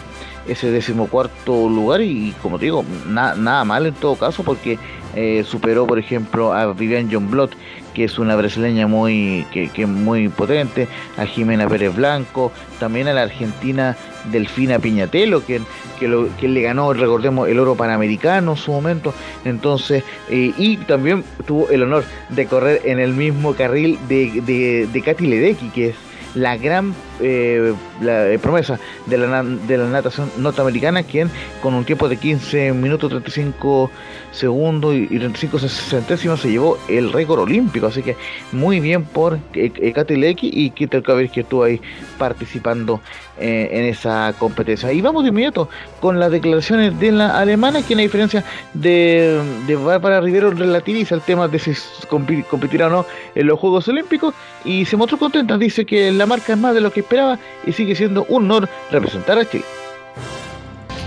ese 0.47 0.71
decimocuarto 0.71 1.71
lugar 1.71 2.03
y 2.03 2.35
como 2.43 2.59
te 2.59 2.67
digo, 2.67 2.85
nada 3.07 3.65
mal 3.65 3.87
en 3.87 3.95
todo 3.95 4.15
caso 4.17 4.43
porque 4.43 4.79
eh, 5.17 5.45
superó 5.47 5.87
por 5.87 5.99
ejemplo 5.99 6.53
a 6.53 6.73
Vivian 6.73 7.09
John 7.11 7.31
Blot 7.31 7.53
que 7.95 8.05
es 8.05 8.19
una 8.19 8.35
brasileña 8.35 8.87
muy 8.87 9.47
que, 9.53 9.87
muy 9.87 10.29
potente 10.29 10.89
a 11.17 11.27
Jimena 11.27 11.69
Pérez 11.69 11.95
Blanco 11.95 12.53
también 12.81 13.09
a 13.09 13.13
la 13.13 13.23
argentina 13.23 13.97
Delfina 14.33 14.79
Piñatelo 14.79 15.45
que, 15.45 15.61
que, 16.01 16.09
lo, 16.09 16.29
que 16.37 16.49
le 16.49 16.63
ganó 16.63 16.93
recordemos 16.93 17.49
el 17.49 17.59
oro 17.61 17.77
panamericano 17.77 18.53
en 18.53 18.57
su 18.57 18.73
momento. 18.73 19.15
Entonces 19.45 20.03
eh, 20.31 20.53
y 20.57 20.79
también 20.79 21.25
tuvo 21.47 21.69
el 21.71 21.83
honor 21.83 22.05
de 22.31 22.47
correr 22.47 22.83
en 22.85 22.99
el 22.99 23.13
mismo 23.13 23.55
carril 23.55 23.99
de, 24.09 24.43
de, 24.45 24.89
de 24.93 25.03
Katy 25.03 25.27
Ledecky 25.27 25.69
que 25.69 25.89
es 25.91 25.97
la 26.35 26.57
gran 26.57 26.95
eh, 27.21 27.75
la, 28.01 28.29
eh, 28.29 28.39
promesa 28.39 28.79
de 29.07 29.19
la, 29.19 29.43
de 29.43 29.79
la 29.79 29.87
natación 29.87 30.31
norteamericana, 30.39 31.03
quien 31.03 31.31
con 31.63 31.75
un 31.75 31.85
tiempo 31.85 32.09
de 32.09 32.17
15 32.17 32.73
minutos 32.73 33.11
35 33.11 33.91
segundos 34.33 34.95
y, 34.95 35.07
35 35.07 35.59
centésimos 35.61 36.41
se 36.41 36.51
llevó 36.51 36.79
el 36.89 37.13
récord 37.13 37.41
olímpico. 37.41 37.87
Así 37.87 38.03
que 38.03 38.17
muy 38.53 38.81
bien 38.81 39.05
por 39.05 39.39
eh, 39.55 39.93
Katy 39.93 40.17
Lecky 40.17 40.51
y 40.53 40.71
Kittel 40.71 41.03
Caber 41.03 41.31
que 41.31 41.41
estuvo 41.41 41.65
ahí 41.65 41.81
participando 42.19 43.01
en 43.37 43.87
esa 43.87 44.33
competencia. 44.39 44.93
Y 44.93 45.01
vamos 45.01 45.25
de 45.25 45.31
inmediato 45.31 45.69
con 46.01 46.21
las 46.21 46.31
declaraciones 46.31 46.99
de 47.01 47.11
la 47.11 47.37
alemana, 47.37 47.83
que 47.83 47.95
a 47.95 47.97
diferencia 47.97 48.45
de, 48.75 49.41
de 49.67 49.75
Bárbara 49.75 50.21
Rivero 50.21 50.53
relativiza 50.53 51.17
el 51.17 51.21
tema 51.21 51.49
de 51.49 51.59
si 51.59 51.73
competirá 52.09 52.87
o 52.87 52.91
no 52.91 53.07
en 53.35 53.47
los 53.47 53.59
Juegos 53.59 53.89
Olímpicos 53.89 54.35
y 54.65 54.85
se 54.85 54.97
mostró 54.97 55.19
contenta. 55.19 55.59
Dice 55.59 55.85
que 55.85 56.11
la 56.13 56.27
marca 56.27 56.53
es 56.53 56.59
más 56.59 56.75
de 56.75 56.81
lo 56.81 56.93
que 56.93 57.03
esperaba 57.05 57.39
y 57.65 57.73
sigue 57.73 57.95
siendo 57.95 58.25
un 58.29 58.45
honor 58.45 58.69
representar 58.91 59.39
a 59.39 59.49
Chile. 59.49 59.65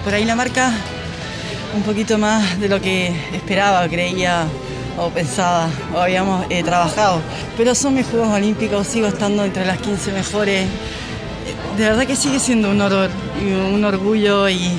Por 0.03 0.13
ahí 0.13 0.23
la 0.23 0.35
marca 0.35 0.71
un 1.75 1.83
poquito 1.83 2.17
más 2.17 2.59
de 2.59 2.69
lo 2.69 2.79
que 2.81 3.07
esperaba, 3.33 3.87
creía 3.87 4.47
o 4.97 5.09
pensaba 5.09 5.69
o 5.93 5.99
habíamos 5.99 6.45
eh, 6.49 6.63
trabajado. 6.63 7.21
Pero 7.55 7.75
son 7.75 7.95
mis 7.95 8.07
Juegos 8.07 8.29
Olímpicos, 8.29 8.87
sigo 8.87 9.07
estando 9.07 9.43
entre 9.43 9.65
las 9.65 9.77
15 9.79 10.11
mejores. 10.11 10.67
De 11.77 11.83
verdad 11.83 12.07
que 12.07 12.15
sigue 12.15 12.39
siendo 12.39 12.71
un 12.71 12.81
honor 12.81 13.09
un 13.73 13.85
orgullo 13.85 14.49
y 14.49 14.71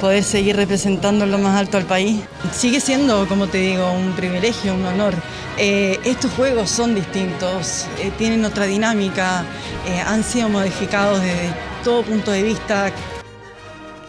poder 0.00 0.24
seguir 0.24 0.56
representando 0.56 1.24
en 1.24 1.30
lo 1.30 1.38
más 1.38 1.56
alto 1.58 1.76
al 1.76 1.84
país. 1.84 2.20
Sigue 2.52 2.80
siendo, 2.80 3.26
como 3.26 3.46
te 3.46 3.58
digo, 3.58 3.90
un 3.92 4.12
privilegio, 4.12 4.74
un 4.74 4.84
honor. 4.84 5.14
Eh, 5.56 6.00
estos 6.04 6.32
juegos 6.32 6.68
son 6.68 6.96
distintos, 6.96 7.86
eh, 8.00 8.10
tienen 8.18 8.44
otra 8.44 8.64
dinámica, 8.64 9.44
eh, 9.86 10.00
han 10.00 10.24
sido 10.24 10.48
modificados 10.48 11.20
desde 11.20 11.54
todo 11.84 12.02
punto 12.02 12.32
de 12.32 12.42
vista. 12.42 12.92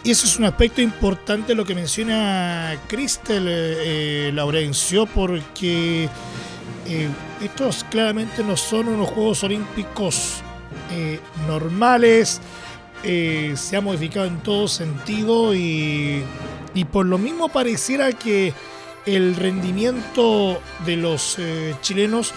Y 0.02 0.10
eso 0.10 0.26
es 0.26 0.38
un 0.38 0.44
aspecto 0.46 0.82
importante 0.82 1.54
lo 1.54 1.64
que 1.64 1.74
menciona 1.74 2.76
Cristel 2.88 4.34
Laurencio, 4.34 5.06
porque 5.06 6.08
estos 7.42 7.84
claramente 7.90 8.44
no 8.44 8.56
son 8.56 8.86
unos 8.86 9.08
Juegos 9.08 9.42
Olímpicos 9.42 10.42
normales, 11.48 12.40
se 13.02 13.76
ha 13.76 13.80
modificado 13.80 14.26
en 14.26 14.38
todo 14.44 14.68
sentido 14.68 15.56
y, 15.56 16.22
y 16.72 16.84
por 16.84 17.04
lo 17.04 17.18
mismo 17.18 17.48
pareciera 17.48 18.12
que 18.12 18.54
el 19.06 19.36
rendimiento 19.36 20.60
de 20.84 20.96
los 20.96 21.38
eh, 21.38 21.74
chilenos 21.80 22.34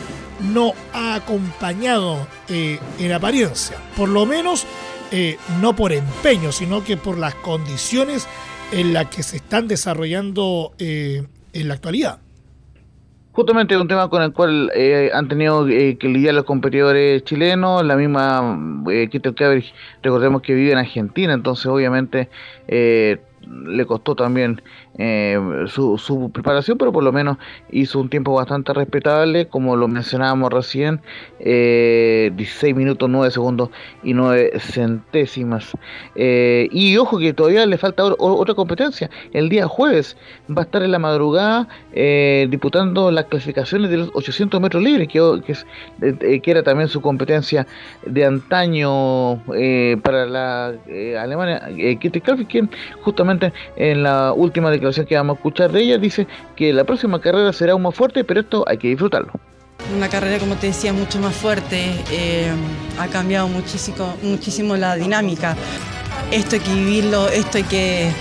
no 0.53 0.73
ha 0.93 1.15
acompañado 1.15 2.27
eh, 2.47 2.79
en 2.99 3.11
apariencia, 3.11 3.77
por 3.97 4.07
lo 4.07 4.25
menos 4.25 4.65
eh, 5.11 5.37
no 5.59 5.75
por 5.75 5.91
empeño, 5.91 6.51
sino 6.51 6.83
que 6.83 6.95
por 6.95 7.17
las 7.17 7.33
condiciones 7.35 8.27
en 8.71 8.93
las 8.93 9.07
que 9.07 9.23
se 9.23 9.37
están 9.37 9.67
desarrollando 9.67 10.73
en 10.77 11.27
la 11.67 11.73
actualidad. 11.73 12.19
Justamente 13.31 13.75
un 13.75 13.87
tema 13.87 14.09
con 14.09 14.21
el 14.21 14.31
cual 14.31 14.71
han 15.13 15.27
tenido 15.27 15.65
que 15.65 15.97
lidiar 16.03 16.35
los 16.35 16.43
competidores 16.43 17.23
chilenos, 17.23 17.83
la 17.83 17.95
misma 17.95 18.83
eh, 18.91 19.07
Kittel 19.09 19.65
recordemos 20.03 20.43
que 20.43 20.53
vive 20.53 20.73
en 20.73 20.77
Argentina, 20.77 21.33
entonces 21.33 21.65
obviamente 21.65 22.29
le 22.67 23.85
costó 23.87 24.15
también 24.15 24.61
eh, 25.01 25.39
su, 25.67 26.29
preparación, 26.33 26.77
pero 26.77 26.91
por 26.91 27.05
lo 27.05 27.13
menos 27.13 27.37
hizo 27.71 28.01
un 28.01 28.09
tiempo 28.09 28.33
bastante 28.33 28.73
respetable, 28.73 29.47
como 29.47 29.77
lo 29.77 29.87
mencionábamos 29.87 30.51
recién, 30.51 30.99
16 31.39 31.45
eh, 31.45 32.73
minutos 32.73 33.09
9 33.09 33.31
segundos 33.31 33.69
y 34.03 34.13
9 34.13 34.59
centésimas. 34.59 35.71
Eh, 36.15 36.67
y 36.73 36.97
ojo 36.97 37.17
que 37.17 37.31
todavía 37.31 37.65
le 37.65 37.77
falta 37.77 38.03
otra 38.03 38.53
competencia. 38.55 39.09
El 39.31 39.47
día 39.47 39.69
jueves 39.69 40.17
va 40.49 40.63
a 40.63 40.65
estar 40.65 40.83
en 40.83 40.91
la 40.91 40.99
madrugada 40.99 41.69
disputando 42.49 43.09
las 43.09 43.25
clasificaciones 43.25 43.89
de 43.89 43.97
los 43.97 44.11
800 44.13 44.59
metros 44.59 44.83
libres, 44.83 45.07
que, 45.07 46.41
que 46.41 46.51
era 46.51 46.61
también 46.61 46.89
su 46.89 46.99
competencia 46.99 47.65
de 48.05 48.25
antaño 48.25 49.41
para 50.03 50.25
la 50.25 50.73
Alemania, 51.21 51.61
Kitty 52.01 52.19
quien 52.19 52.69
justamente 53.01 53.53
en 53.77 54.03
la 54.03 54.33
última 54.33 54.69
declaración 54.69 54.88
que 55.05 55.15
vamos 55.15 55.35
a 55.35 55.37
escuchar 55.37 55.71
de 55.71 55.81
ella 55.81 55.97
dice 55.97 56.27
que 56.55 56.73
la 56.73 56.83
próxima 56.83 57.21
carrera 57.21 57.53
será 57.53 57.73
aún 57.73 57.83
más 57.83 57.95
fuerte, 57.95 58.23
pero 58.23 58.41
esto 58.41 58.63
hay 58.67 58.77
que 58.77 58.89
disfrutarlo. 58.89 59.31
Una 59.95 60.09
carrera, 60.09 60.39
como 60.39 60.55
te 60.55 60.67
decía, 60.67 60.93
mucho 60.93 61.19
más 61.19 61.35
fuerte, 61.35 61.95
eh, 62.11 62.51
ha 62.99 63.07
cambiado 63.07 63.47
muchísimo, 63.47 64.15
muchísimo 64.21 64.75
la 64.75 64.95
dinámica. 64.95 65.55
Esto 66.31 66.55
hay 66.55 66.61
que 66.61 66.73
vivirlo, 66.73 67.27
esto 67.29 67.57
hay 67.57 67.63
que 67.63 68.11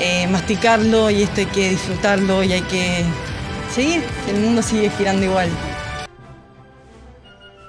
eh, 0.00 0.26
masticarlo 0.26 1.10
y 1.10 1.22
esto 1.22 1.40
hay 1.40 1.46
que 1.46 1.70
disfrutarlo 1.70 2.42
y 2.42 2.52
hay 2.52 2.62
que 2.62 3.04
seguir, 3.72 4.02
el 4.28 4.40
mundo 4.40 4.60
sigue 4.60 4.90
girando 4.90 5.24
igual. 5.24 5.48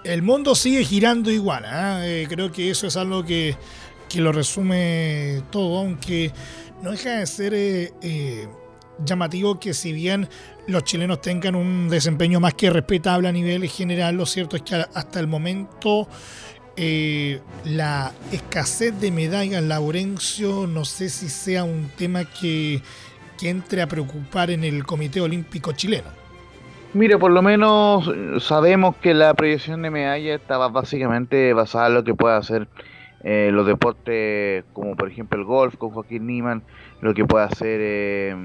El 0.04 0.22
mundo 0.22 0.56
sigue 0.56 0.84
girando 0.84 1.32
igual, 1.32 1.66
¿ah? 1.66 2.02
eh, 2.04 2.26
creo 2.28 2.52
que 2.52 2.70
eso 2.70 2.88
es 2.88 2.98
algo 2.98 3.24
que, 3.24 3.56
que 4.10 4.22
lo 4.22 4.32
resume 4.32 5.44
todo, 5.52 5.80
aunque 5.80 6.32
no 6.82 6.92
deja 6.92 7.18
de 7.18 7.26
ser 7.26 7.54
eh, 7.54 7.94
eh, 8.02 8.48
llamativo 9.04 9.60
que 9.60 9.74
si 9.74 9.92
bien 9.92 10.28
los 10.68 10.84
chilenos 10.84 11.22
tengan 11.22 11.56
un 11.56 11.90
desempeño 11.90 12.40
más 12.40 12.54
que 12.54 12.70
respetable 12.70 13.28
a 13.28 13.32
nivel 13.32 13.68
general, 13.68 14.16
lo 14.16 14.26
cierto 14.26 14.56
es 14.56 14.64
que 14.64 14.76
hasta 14.76 15.20
el 15.20 15.28
momento 15.28 16.08
eh, 16.76 17.40
la 17.66 18.12
escasez 18.32 19.00
de 19.00 19.12
medallas 19.12 19.64
Laurencio 19.64 20.68
no 20.68 20.86
sé 20.86 21.10
si 21.10 21.30
sea 21.30 21.64
un 21.64 21.90
tema 21.96 22.26
que, 22.26 22.82
entre 23.42 23.82
a 23.82 23.88
preocupar 23.88 24.50
en 24.50 24.64
el 24.64 24.86
Comité 24.86 25.22
Olímpico 25.22 25.72
chileno. 25.74 26.10
Mire, 26.94 27.18
por 27.18 27.32
lo 27.32 27.42
menos 27.42 28.10
sabemos 28.42 28.96
que 28.96 29.14
la 29.14 29.34
proyección 29.34 29.82
de 29.82 29.92
medallas 29.92 30.40
estaba 30.40 30.70
básicamente 30.70 31.54
basada 31.54 31.88
en 31.88 31.94
lo 31.94 32.04
que 32.04 32.16
pueda 32.16 32.38
hacer 32.38 32.68
eh, 33.28 33.50
los 33.52 33.66
deportes 33.66 34.66
como 34.72 34.96
por 34.96 35.10
ejemplo 35.10 35.40
el 35.40 35.46
golf 35.46 35.78
con 35.78 35.90
Joaquín 35.90 36.28
Niman, 36.28 36.62
lo 37.02 37.16
que 37.16 37.26
puede 37.26 37.46
hacer, 37.46 37.80
eh, 37.82 38.36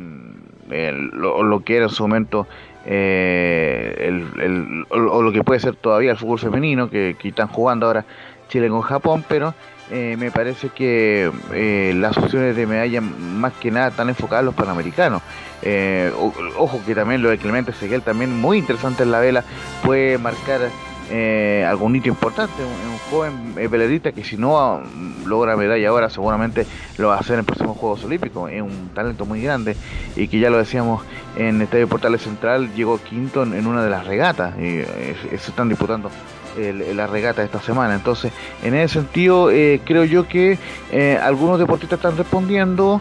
lo, 1.12 1.62
que 1.62 1.76
era 1.76 1.84
en 1.84 1.90
su 1.90 2.02
momento, 2.04 2.46
eh, 2.86 3.94
el, 3.98 4.86
o, 4.88 5.20
lo 5.20 5.32
que 5.32 5.44
puede 5.44 5.60
ser 5.60 5.76
todavía 5.76 6.12
el 6.12 6.16
fútbol 6.16 6.38
femenino, 6.38 6.88
que, 6.88 7.14
están 7.22 7.48
jugando 7.48 7.88
ahora 7.88 8.06
Chile 8.48 8.70
con 8.70 8.80
Japón, 8.80 9.22
pero 9.28 9.52
me 9.90 10.30
parece 10.30 10.70
que 10.70 11.30
las 11.96 12.16
opciones 12.16 12.56
de 12.56 12.66
medalla 12.66 13.02
más 13.02 13.52
que 13.54 13.70
nada 13.70 13.88
están 13.88 14.08
enfocadas 14.08 14.40
a 14.40 14.46
los 14.46 14.54
panamericanos. 14.54 15.20
ojo 16.56 16.80
que 16.86 16.94
también 16.94 17.20
lo 17.20 17.28
de 17.28 17.36
Clemente 17.36 17.72
Seguel, 17.72 18.00
también 18.00 18.34
muy 18.34 18.56
interesante 18.56 19.02
en 19.02 19.10
la 19.10 19.20
vela, 19.20 19.44
puede 19.82 20.16
marcar 20.16 20.70
eh, 21.10 21.66
algún 21.68 21.96
hito 21.96 22.08
importante, 22.08 22.62
un, 22.62 22.98
joven 23.10 23.54
eh, 23.56 24.12
que 24.14 24.22
si 24.22 24.36
no 24.36 24.80
logra 25.26 25.56
medalla 25.56 25.88
ahora 25.88 26.08
seguramente 26.08 26.66
lo 26.98 27.08
va 27.08 27.16
a 27.16 27.18
hacer 27.18 27.38
en 27.38 27.44
próximos 27.44 27.76
Juegos 27.76 28.04
Olímpicos, 28.04 28.50
es 28.50 28.62
un 28.62 28.90
talento 28.94 29.26
muy 29.26 29.42
grande 29.42 29.76
y 30.14 30.28
que 30.28 30.38
ya 30.38 30.50
lo 30.50 30.58
decíamos 30.58 31.02
en 31.36 31.62
Estadio 31.62 31.88
Portales 31.88 32.22
Central, 32.22 32.72
llegó 32.74 32.98
quinto 32.98 33.42
en, 33.42 33.66
una 33.66 33.82
de 33.82 33.90
las 33.90 34.06
regatas 34.06 34.56
y 34.58 34.78
eh, 34.78 35.16
se 35.30 35.50
están 35.50 35.68
disputando 35.68 36.10
la 36.94 37.06
regata 37.06 37.44
esta 37.44 37.60
semana. 37.60 37.94
Entonces, 37.94 38.32
en 38.64 38.74
ese 38.74 38.94
sentido, 38.94 39.52
eh, 39.52 39.80
creo 39.84 40.04
yo 40.04 40.26
que 40.26 40.58
algunos 41.22 41.60
deportistas 41.60 42.00
están 42.00 42.16
respondiendo 42.16 43.00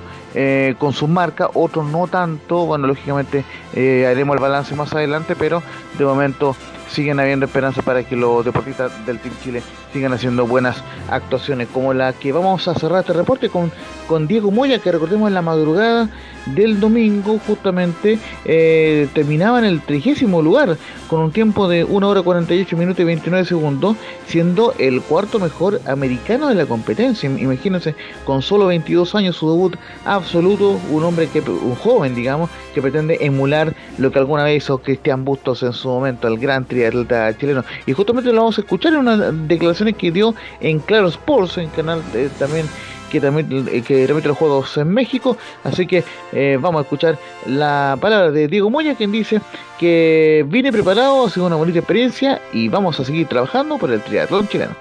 con 0.77 0.93
sus 0.93 1.09
marcas, 1.09 1.49
otros 1.55 1.87
no 1.87 2.07
tanto. 2.07 2.67
Bueno, 2.67 2.85
lógicamente 2.85 3.43
haremos 3.73 4.35
el 4.35 4.41
balance 4.41 4.75
más 4.75 4.93
adelante, 4.93 5.35
pero 5.35 5.63
de 5.97 6.05
momento 6.05 6.55
siguen 6.89 7.19
habiendo 7.19 7.45
esperanza 7.45 7.81
para 7.81 8.03
que 8.03 8.15
los 8.15 8.43
deportistas 8.43 8.91
del 9.05 9.19
Team 9.19 9.33
Chile 9.43 9.61
sigan 9.93 10.13
haciendo 10.13 10.45
buenas 10.45 10.83
actuaciones, 11.09 11.67
como 11.73 11.93
la 11.93 12.13
que 12.13 12.31
vamos 12.31 12.67
a 12.67 12.75
cerrar 12.75 13.01
este 13.01 13.13
reporte 13.13 13.49
con, 13.49 13.71
con 14.07 14.27
Diego 14.27 14.51
Moya, 14.51 14.79
que 14.79 14.91
recordemos 14.91 15.27
en 15.27 15.33
la 15.33 15.41
madrugada 15.41 16.09
del 16.45 16.79
domingo 16.79 17.39
justamente 17.45 18.17
eh, 18.45 19.07
terminaba 19.13 19.59
en 19.59 19.65
el 19.65 19.81
trigésimo 19.81 20.41
lugar 20.41 20.77
con 21.07 21.21
un 21.21 21.31
tiempo 21.31 21.67
de 21.67 21.83
1 21.83 22.07
hora 22.07 22.21
48 22.21 22.77
minutos 22.77 22.99
y 23.01 23.03
29 23.03 23.45
segundos, 23.45 23.97
siendo 24.27 24.73
el 24.77 25.01
cuarto 25.01 25.39
mejor 25.39 25.81
americano 25.87 26.47
de 26.47 26.55
la 26.55 26.65
competencia. 26.65 27.29
Imagínense, 27.29 27.95
con 28.25 28.41
solo 28.41 28.67
22 28.67 29.15
años 29.15 29.35
su 29.35 29.49
debut 29.49 29.75
absoluto, 30.05 30.79
un 30.91 31.03
hombre 31.03 31.27
que, 31.27 31.41
un 31.41 31.75
joven 31.75 32.13
digamos, 32.13 32.49
que 32.73 32.81
pretende 32.81 33.17
emular 33.21 33.73
lo 33.97 34.11
que 34.11 34.19
alguna 34.19 34.43
vez 34.43 34.63
hizo 34.63 34.77
Cristian 34.79 35.25
Bustos 35.25 35.63
en 35.63 35.73
su 35.73 35.89
momento, 35.89 36.27
el 36.27 36.37
gran 36.37 36.65
triatleta 36.79 37.37
chileno. 37.37 37.63
Y 37.85 37.93
justamente 37.93 38.31
lo 38.31 38.37
vamos 38.37 38.57
a 38.57 38.61
escuchar 38.61 38.93
en 38.93 38.99
unas 38.99 39.47
declaraciones 39.47 39.95
que 39.95 40.11
dio 40.11 40.33
en 40.61 40.79
Claro 40.79 41.07
Sports, 41.07 41.57
en 41.57 41.69
canal 41.69 42.01
también 42.37 42.65
que 43.09 43.19
también 43.19 43.67
eh, 43.71 43.81
que 43.81 44.05
remite 44.05 44.27
los 44.27 44.37
juegos 44.37 44.77
en 44.77 44.89
México. 44.89 45.35
Así 45.63 45.87
que 45.87 46.03
eh, 46.31 46.57
vamos 46.61 46.79
a 46.79 46.83
escuchar 46.83 47.17
la 47.47 47.97
palabra 47.99 48.31
de 48.31 48.47
Diego 48.47 48.69
Moya, 48.69 48.95
quien 48.95 49.11
dice 49.11 49.41
que 49.79 50.45
viene 50.47 50.71
preparado, 50.71 51.25
ha 51.25 51.29
sido 51.29 51.47
una 51.47 51.55
bonita 51.55 51.79
experiencia 51.79 52.39
y 52.53 52.69
vamos 52.69 52.99
a 52.99 53.05
seguir 53.05 53.27
trabajando 53.27 53.77
por 53.77 53.91
el 53.91 54.01
triatlón 54.01 54.47
chileno. 54.47 54.75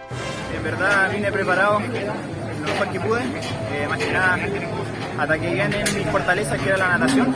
En 0.54 0.62
verdad 0.62 1.10
vine 1.10 1.32
preparado 1.32 1.80
lo 1.80 2.66
mejor 2.66 2.88
que 2.92 3.00
pude, 3.00 3.22
eh, 3.22 3.88
más 3.88 3.98
que 3.98 4.12
nada 4.12 4.38
ataqué 5.18 5.52
bien 5.52 5.72
en 5.72 5.96
mi 5.96 6.04
fortaleza 6.04 6.56
que 6.56 6.68
era 6.68 6.76
la 6.76 6.98
natación. 6.98 7.34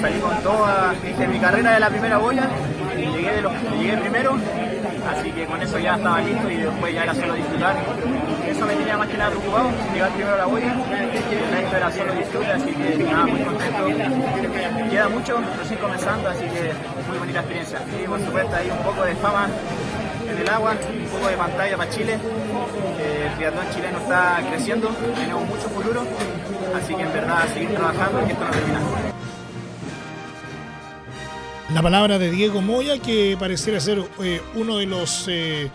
Salí 0.00 0.18
con 0.20 0.42
toda, 0.42 0.94
hice 1.02 1.28
mi 1.28 1.38
carrera 1.38 1.74
de 1.74 1.80
la 1.80 1.90
primera 1.90 2.18
boya 2.18 2.48
llegué, 2.96 3.32
de 3.32 3.42
los, 3.42 3.52
llegué 3.78 3.96
primero 3.98 4.36
así 5.06 5.30
que 5.30 5.46
con 5.46 5.62
eso 5.62 5.78
ya 5.78 5.96
estaba 5.96 6.20
listo 6.20 6.50
y 6.50 6.56
después 6.56 6.94
ya 6.94 7.02
era 7.04 7.14
solo 7.14 7.34
disfrutar. 7.34 7.76
Eso 8.48 8.66
me 8.66 8.74
tenía 8.74 8.96
más 8.96 9.08
que 9.08 9.18
nada 9.18 9.30
preocupado, 9.30 9.70
llegar 9.92 10.10
primero 10.10 10.34
a 10.34 10.38
la 10.38 10.46
el 10.46 11.50
resto 11.50 11.76
era 11.76 11.92
solo 11.92 12.12
disfrutar, 12.14 12.56
así 12.56 12.72
que 12.72 13.04
nada, 13.04 13.26
muy 13.26 13.40
contento. 13.40 14.90
Queda 14.90 15.08
mucho, 15.08 15.40
recién 15.58 15.78
comenzando, 15.80 16.28
así 16.28 16.44
que 16.44 16.72
muy 17.08 17.18
bonita 17.18 17.40
experiencia. 17.40 17.80
Y 18.02 18.06
por 18.06 18.20
supuesto 18.20 18.56
hay 18.56 18.70
un 18.70 18.78
poco 18.78 19.02
de 19.04 19.14
fama 19.16 19.48
en 20.28 20.38
el 20.38 20.48
agua, 20.48 20.72
un 20.72 21.08
poco 21.08 21.28
de 21.28 21.36
pantalla 21.36 21.76
para 21.76 21.90
Chile. 21.90 22.14
El 22.14 23.34
triatlón 23.36 23.66
chileno 23.74 23.98
está 23.98 24.40
creciendo, 24.50 24.88
tenemos 25.14 25.46
mucho 25.46 25.68
futuro, 25.68 26.02
así 26.74 26.94
que 26.94 27.02
en 27.02 27.12
verdad 27.12 27.46
seguir 27.52 27.70
trabajando 27.74 28.20
y 28.26 28.30
esto 28.30 28.44
no 28.44 28.50
termina 28.50 29.05
la 31.72 31.82
palabra 31.82 32.18
de 32.18 32.30
Diego 32.30 32.62
Moya, 32.62 32.98
que 32.98 33.36
pareciera 33.38 33.80
ser 33.80 34.04
eh, 34.22 34.40
uno 34.54 34.78
de 34.78 34.86
los, 34.86 35.26
eh, 35.28 35.68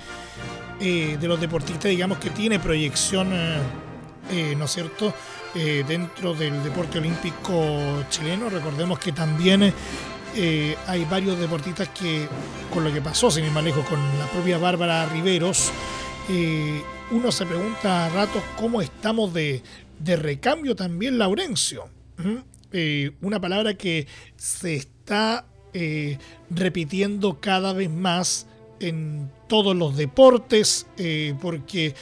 eh, 0.79 1.17
de 1.19 1.27
los 1.27 1.39
deportistas, 1.39 1.89
digamos, 1.89 2.17
que 2.17 2.29
tiene 2.29 2.59
proyección, 2.59 3.29
¿no 3.29 4.65
es 4.65 4.71
cierto?, 4.71 5.13
dentro 5.53 6.33
del 6.33 6.63
deporte 6.63 6.99
olímpico 6.99 8.05
chileno. 8.09 8.49
Recordemos 8.49 8.99
que 8.99 9.11
también 9.11 9.73
hay 10.87 11.05
varios 11.09 11.37
deportistas 11.37 11.89
que, 11.89 12.27
con 12.73 12.85
lo 12.85 12.93
que 12.93 13.01
pasó, 13.01 13.29
sin 13.29 13.43
ir 13.43 13.51
más 13.51 13.63
lejos, 13.63 13.85
con 13.85 13.99
la 14.17 14.27
propia 14.27 14.57
Bárbara 14.57 15.05
Riveros, 15.07 15.71
uno 17.11 17.31
se 17.33 17.45
pregunta 17.45 18.05
a 18.05 18.09
ratos 18.09 18.41
cómo 18.57 18.81
estamos 18.81 19.33
de, 19.33 19.61
de 19.99 20.15
recambio 20.15 20.73
también, 20.73 21.17
Laurencio. 21.17 21.89
una 23.19 23.41
palabra 23.41 23.73
que 23.73 24.07
se 24.37 24.75
está 24.75 25.45
eh, 25.73 26.17
repitiendo 26.49 27.39
cada 27.39 27.73
vez 27.73 27.89
más 27.89 28.47
en 28.79 29.29
todos 29.47 29.75
los 29.75 29.95
deportes, 29.95 30.87
eh, 30.97 31.35
porque 31.41 31.93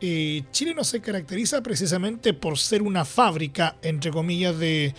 eh, 0.00 0.42
Chile 0.50 0.74
no 0.74 0.84
se 0.84 1.00
caracteriza 1.00 1.62
precisamente 1.62 2.34
por 2.34 2.58
ser 2.58 2.82
una 2.82 3.04
fábrica, 3.04 3.76
entre 3.82 4.10
comillas, 4.10 4.58
de, 4.58 4.94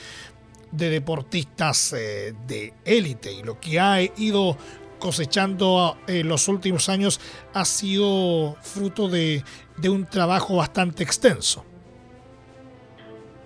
deportistas 0.72 1.92
de 1.92 2.74
élite. 2.84 3.32
Y 3.32 3.44
lo 3.44 3.60
que 3.60 3.80
ha 3.80 4.02
ido 4.02 4.58
cosechando 5.00 5.98
en 6.08 6.28
los 6.28 6.48
últimos 6.48 6.90
años 6.90 7.20
ha 7.54 7.64
sido 7.64 8.58
fruto 8.62 9.08
de 9.08 9.44
un 9.88 10.06
trabajo 10.06 10.56
bastante 10.56 11.04
extenso 11.04 11.64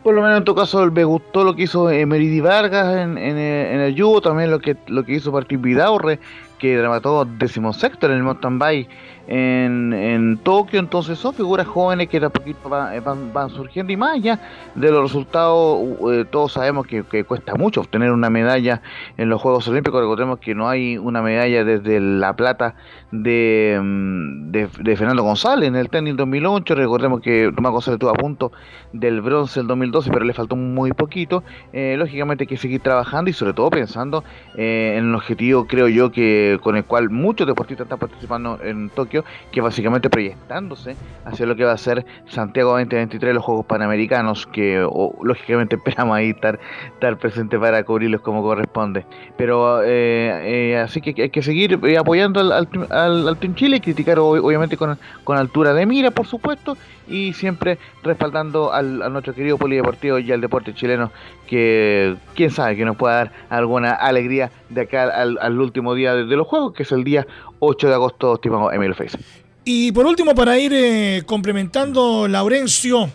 por 0.09 0.15
lo 0.15 0.23
menos 0.23 0.39
en 0.39 0.43
tu 0.43 0.55
caso 0.55 0.89
me 0.89 1.03
gustó 1.03 1.43
lo 1.43 1.55
que 1.55 1.61
hizo 1.61 1.83
Meridi 1.85 2.41
Vargas 2.41 2.97
en, 2.97 3.15
en, 3.19 3.37
el 3.37 3.93
yugo, 3.93 4.21
también 4.21 4.49
lo 4.49 4.57
que 4.57 4.75
lo 4.87 5.05
que 5.05 5.13
hizo 5.13 5.31
Martín 5.31 5.61
Vidaurre 5.61 6.19
que 6.57 6.75
dramató 6.75 7.25
decimosexto 7.25 8.07
en 8.07 8.13
el 8.13 8.23
mountain 8.23 8.57
bike 8.57 8.89
en, 9.31 9.93
en 9.93 10.39
Tokio, 10.39 10.79
entonces 10.79 11.19
son 11.19 11.35
figuras 11.35 11.67
jóvenes 11.67 12.09
que 12.09 12.19
de 12.19 12.31
poquito 12.31 12.67
van, 12.67 13.31
van, 13.31 13.49
surgiendo 13.51 13.93
y 13.93 13.97
más 13.97 14.15
allá 14.15 14.39
de 14.73 14.89
los 14.89 15.03
resultados, 15.03 15.87
eh, 16.11 16.25
todos 16.31 16.53
sabemos 16.53 16.87
que, 16.87 17.03
cuesta 17.23 17.53
mucho 17.53 17.81
obtener 17.81 18.11
una 18.11 18.31
medalla 18.31 18.81
en 19.17 19.29
los 19.29 19.39
Juegos 19.39 19.67
Olímpicos, 19.67 20.01
recordemos 20.01 20.39
que 20.39 20.55
no 20.55 20.67
hay 20.67 20.97
una 20.97 21.21
medalla 21.21 21.63
desde 21.63 21.99
la 21.99 22.35
plata 22.35 22.73
de, 23.11 23.79
mm, 23.79 24.51
de, 24.51 24.95
Fernando 24.97 25.21
González 25.21 25.67
en 25.67 25.75
el 25.75 25.89
tenis 25.89 26.17
2008, 26.17 26.73
recordemos 26.73 27.21
que 27.21 27.51
Tomás 27.55 27.71
González 27.71 27.97
estuvo 27.97 28.09
a 28.09 28.15
punto 28.15 28.51
del 28.93 29.21
bronce 29.21 29.59
el 29.59 29.67
2012, 29.67 30.09
pero 30.09 30.25
le 30.25 30.33
faltó 30.33 30.55
muy 30.55 30.91
poquito, 30.93 31.43
eh, 31.71 31.95
lógicamente 31.99 32.45
hay 32.45 32.47
que 32.47 32.57
seguir 32.57 32.81
trabajando 32.81 33.29
y 33.29 33.33
sobre 33.33 33.53
todo 33.53 33.69
pensando 33.69 34.23
eh, 34.55 34.95
en 34.97 35.09
el 35.09 35.15
objetivo, 35.15 35.67
creo 35.67 35.87
yo, 35.87 36.11
que 36.11 36.59
con 36.63 36.77
el 36.77 36.83
cual 36.83 37.11
muchos 37.11 37.45
deportistas 37.45 37.85
están 37.85 37.99
participando 37.99 38.57
en 38.63 38.89
Tokio, 38.89 39.18
que 39.51 39.61
básicamente 39.61 40.09
proyectándose 40.09 40.95
hacia 41.25 41.45
lo 41.45 41.55
que 41.55 41.65
va 41.65 41.73
a 41.73 41.77
ser 41.77 42.05
Santiago 42.27 42.71
2023, 42.71 43.33
los 43.33 43.43
Juegos 43.43 43.65
Panamericanos, 43.65 44.45
que 44.47 44.85
lógicamente 45.21 45.75
esperamos 45.77 46.17
ahí 46.17 46.29
estar, 46.31 46.59
estar 46.93 47.17
presente 47.17 47.57
para 47.59 47.83
cubrirlos 47.83 48.21
como 48.21 48.41
corresponde. 48.41 49.05
Pero 49.37 49.83
eh, 49.83 50.71
eh, 50.71 50.77
así 50.77 51.01
que 51.01 51.21
hay 51.21 51.29
que 51.29 51.41
seguir 51.41 51.79
eh, 51.83 51.97
apoyando 51.97 52.39
al, 52.39 53.37
Team 53.39 53.55
Chile, 53.55 53.81
criticar 53.81 54.19
obviamente 54.19 54.77
con, 54.77 54.97
con 55.23 55.37
altura 55.37 55.73
de 55.73 55.85
mira, 55.85 56.11
por 56.11 56.27
supuesto, 56.27 56.77
y 57.07 57.33
siempre 57.33 57.77
respaldando 58.03 58.71
al, 58.71 59.01
a 59.01 59.09
nuestro 59.09 59.33
querido 59.33 59.57
polideportivo 59.57 60.19
y 60.19 60.31
al 60.31 60.41
deporte 60.41 60.73
chileno 60.73 61.11
que 61.47 62.15
quién 62.35 62.51
sabe 62.51 62.75
que 62.75 62.85
nos 62.85 62.95
pueda 62.95 63.15
dar 63.15 63.31
alguna 63.49 63.91
alegría 63.93 64.51
de 64.69 64.81
acá 64.81 65.03
al, 65.03 65.59
último 65.59 65.95
día 65.95 66.13
de, 66.13 66.23
los 66.35 66.47
juegos 66.47 66.73
que 66.73 66.83
es 66.83 66.91
el 66.91 67.03
día 67.03 67.25
8 67.59 67.87
de 67.87 67.93
agosto 67.93 68.35
estimado 68.35 68.71
Emilio 68.71 68.95
Face. 68.95 69.17
Y 69.65 69.91
por 69.91 70.05
último 70.05 70.33
para 70.33 70.57
ir 70.57 70.73
eh, 70.73 71.23
complementando 71.25 72.27
Laurencio 72.27 73.09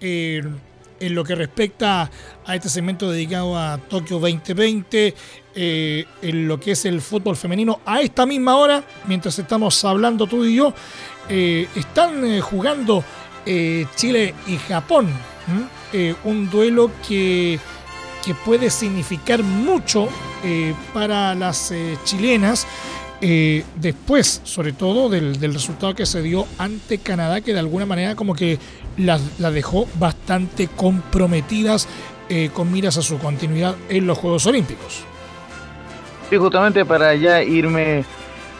eh, 0.00 0.42
en 0.98 1.14
lo 1.14 1.22
que 1.22 1.34
respecta 1.34 2.10
a 2.44 2.54
este 2.56 2.68
segmento 2.68 3.10
dedicado 3.10 3.56
a 3.56 3.78
Tokio 3.78 4.18
2020 4.18 5.14
eh, 5.54 6.04
en 6.22 6.48
lo 6.48 6.58
que 6.58 6.72
es 6.72 6.84
el 6.84 7.00
fútbol 7.00 7.36
femenino 7.36 7.80
a 7.84 8.00
esta 8.00 8.26
misma 8.26 8.56
hora 8.56 8.82
mientras 9.06 9.38
estamos 9.38 9.84
hablando 9.84 10.26
tú 10.26 10.44
y 10.44 10.56
yo 10.56 10.74
están 11.28 12.40
jugando 12.40 13.04
Chile 13.94 14.34
y 14.48 14.56
Japón. 14.56 15.08
Un 16.24 16.50
duelo 16.50 16.90
que, 17.06 17.60
que, 18.24 18.34
puede 18.34 18.68
significar 18.68 19.40
mucho 19.44 20.08
para 20.92 21.36
las 21.36 21.72
chilenas. 22.02 22.66
Después, 23.20 24.40
sobre 24.44 24.72
todo, 24.72 25.08
del, 25.08 25.52
resultado 25.52 25.94
que 25.94 26.06
se 26.06 26.22
dio 26.22 26.46
ante 26.58 26.98
Canadá, 26.98 27.40
que 27.40 27.52
de 27.52 27.58
alguna 27.58 27.86
manera 27.86 28.14
como 28.14 28.34
que 28.34 28.58
las 28.96 29.20
la 29.38 29.50
dejó 29.50 29.86
bastante 29.98 30.68
comprometidas 30.68 31.86
con 32.54 32.72
miras 32.72 32.96
a 32.96 33.02
su 33.02 33.18
continuidad 33.18 33.74
en 33.88 34.06
los 34.06 34.16
Juegos 34.16 34.46
Olímpicos. 34.46 35.04
Y 36.30 36.36
justamente 36.36 36.84
para 36.84 37.14
ya 37.14 37.42
irme 37.42 38.04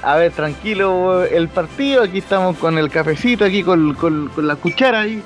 a 0.02 0.16
ver, 0.16 0.32
tranquilo 0.32 1.24
el 1.24 1.48
partido. 1.48 2.02
Aquí 2.02 2.18
estamos 2.18 2.56
con 2.56 2.78
el 2.78 2.90
cafecito, 2.90 3.44
aquí 3.44 3.62
con, 3.62 4.30
la 4.38 4.56
cuchara 4.56 5.00
ahí. 5.00 5.22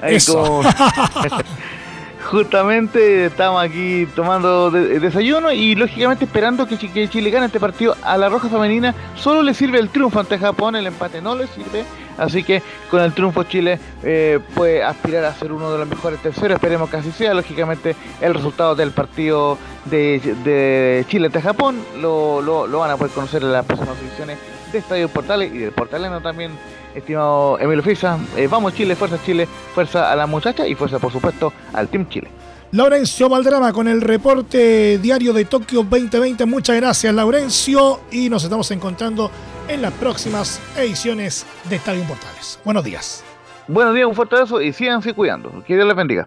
Ahí 0.00 0.18
Justamente 2.30 3.26
estamos 3.26 3.62
aquí 3.62 4.06
tomando 4.14 4.70
desayuno 4.70 5.52
y 5.52 5.74
lógicamente 5.74 6.24
esperando 6.24 6.66
que, 6.66 6.78
Chile 6.78 7.30
gane 7.30 7.46
este 7.46 7.60
partido. 7.60 7.96
A 8.02 8.16
la 8.16 8.28
Roja 8.28 8.48
Femenina 8.48 8.94
solo 9.16 9.42
le 9.42 9.54
sirve 9.54 9.78
el 9.78 9.90
triunfo 9.90 10.20
ante 10.20 10.38
Japón, 10.38 10.76
el 10.76 10.86
empate 10.86 11.20
no 11.20 11.34
le 11.34 11.46
sirve. 11.46 11.84
Así 12.18 12.44
que 12.44 12.62
con 12.90 13.00
el 13.00 13.12
triunfo 13.12 13.42
Chile 13.44 13.78
eh, 14.02 14.38
puede 14.54 14.82
aspirar 14.82 15.24
a 15.24 15.34
ser 15.34 15.52
uno 15.52 15.72
de 15.72 15.78
los 15.78 15.88
mejores 15.88 16.20
terceros. 16.20 16.56
Esperemos 16.56 16.88
que 16.88 16.96
así 16.98 17.10
sea. 17.10 17.34
Lógicamente 17.34 17.96
el 18.20 18.34
resultado 18.34 18.74
del 18.74 18.92
partido 18.92 19.58
de, 19.86 21.04
Chile 21.08 21.26
ante 21.26 21.42
Japón 21.42 21.82
lo, 22.00 22.40
lo, 22.40 22.78
van 22.78 22.90
a 22.90 22.96
poder 22.96 23.12
conocer 23.12 23.42
en 23.42 23.52
las 23.52 23.64
próximas 23.64 23.98
ediciones 24.00 24.38
de 24.72 24.78
Estadio 24.78 25.08
Portales 25.08 25.52
y 25.52 25.58
del 25.58 25.72
Portaleno 25.72 26.20
también, 26.20 26.52
estimado 26.94 27.58
Emilio 27.58 27.82
Fisa. 27.82 28.18
Eh, 28.36 28.48
vamos 28.50 28.74
Chile, 28.74 28.96
fuerza 28.96 29.18
Chile, 29.24 29.46
fuerza 29.74 30.10
a 30.10 30.16
la 30.16 30.26
muchacha 30.26 30.66
y 30.66 30.74
fuerza 30.74 30.98
por 30.98 31.12
supuesto 31.12 31.52
al 31.72 31.88
Team 31.88 32.08
Chile. 32.08 32.28
Laurencio 32.72 33.28
Valdrama 33.28 33.70
con 33.72 33.86
el 33.86 34.00
reporte 34.00 34.98
diario 34.98 35.34
de 35.34 35.44
Tokio 35.44 35.82
2020. 35.82 36.46
Muchas 36.46 36.76
gracias, 36.76 37.14
Laurencio. 37.14 38.00
Y 38.10 38.30
nos 38.30 38.44
estamos 38.44 38.70
encontrando 38.70 39.30
en 39.68 39.82
las 39.82 39.92
próximas 39.92 40.58
ediciones 40.76 41.44
de 41.68 41.76
Estadio 41.76 42.02
Portales. 42.04 42.58
Buenos 42.64 42.82
días. 42.82 43.24
Buenos 43.68 43.94
días, 43.94 44.08
un 44.08 44.14
fuerte 44.14 44.36
abrazo 44.36 44.62
y 44.62 44.72
síganse 44.72 45.12
cuidando. 45.12 45.62
Que 45.66 45.74
Dios 45.74 45.86
les 45.86 45.96
bendiga. 45.96 46.26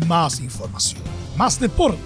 Más 0.06 0.40
información, 0.40 1.02
más 1.36 1.60
deporte. 1.60 1.98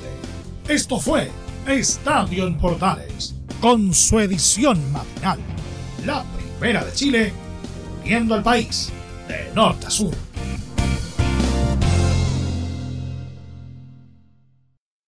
Esto 0.69 0.99
fue 0.99 1.31
Estadio 1.67 2.47
en 2.47 2.59
Portales, 2.59 3.35
con 3.61 3.95
su 3.95 4.19
edición 4.19 4.81
matinal. 4.93 5.39
La 6.05 6.25
primera 6.59 6.85
de 6.85 6.93
Chile, 6.93 7.33
viendo 8.05 8.35
al 8.35 8.43
país 8.43 8.91
de 9.29 9.51
norte 9.55 9.87
a 9.87 9.91
sur. 9.91 10.32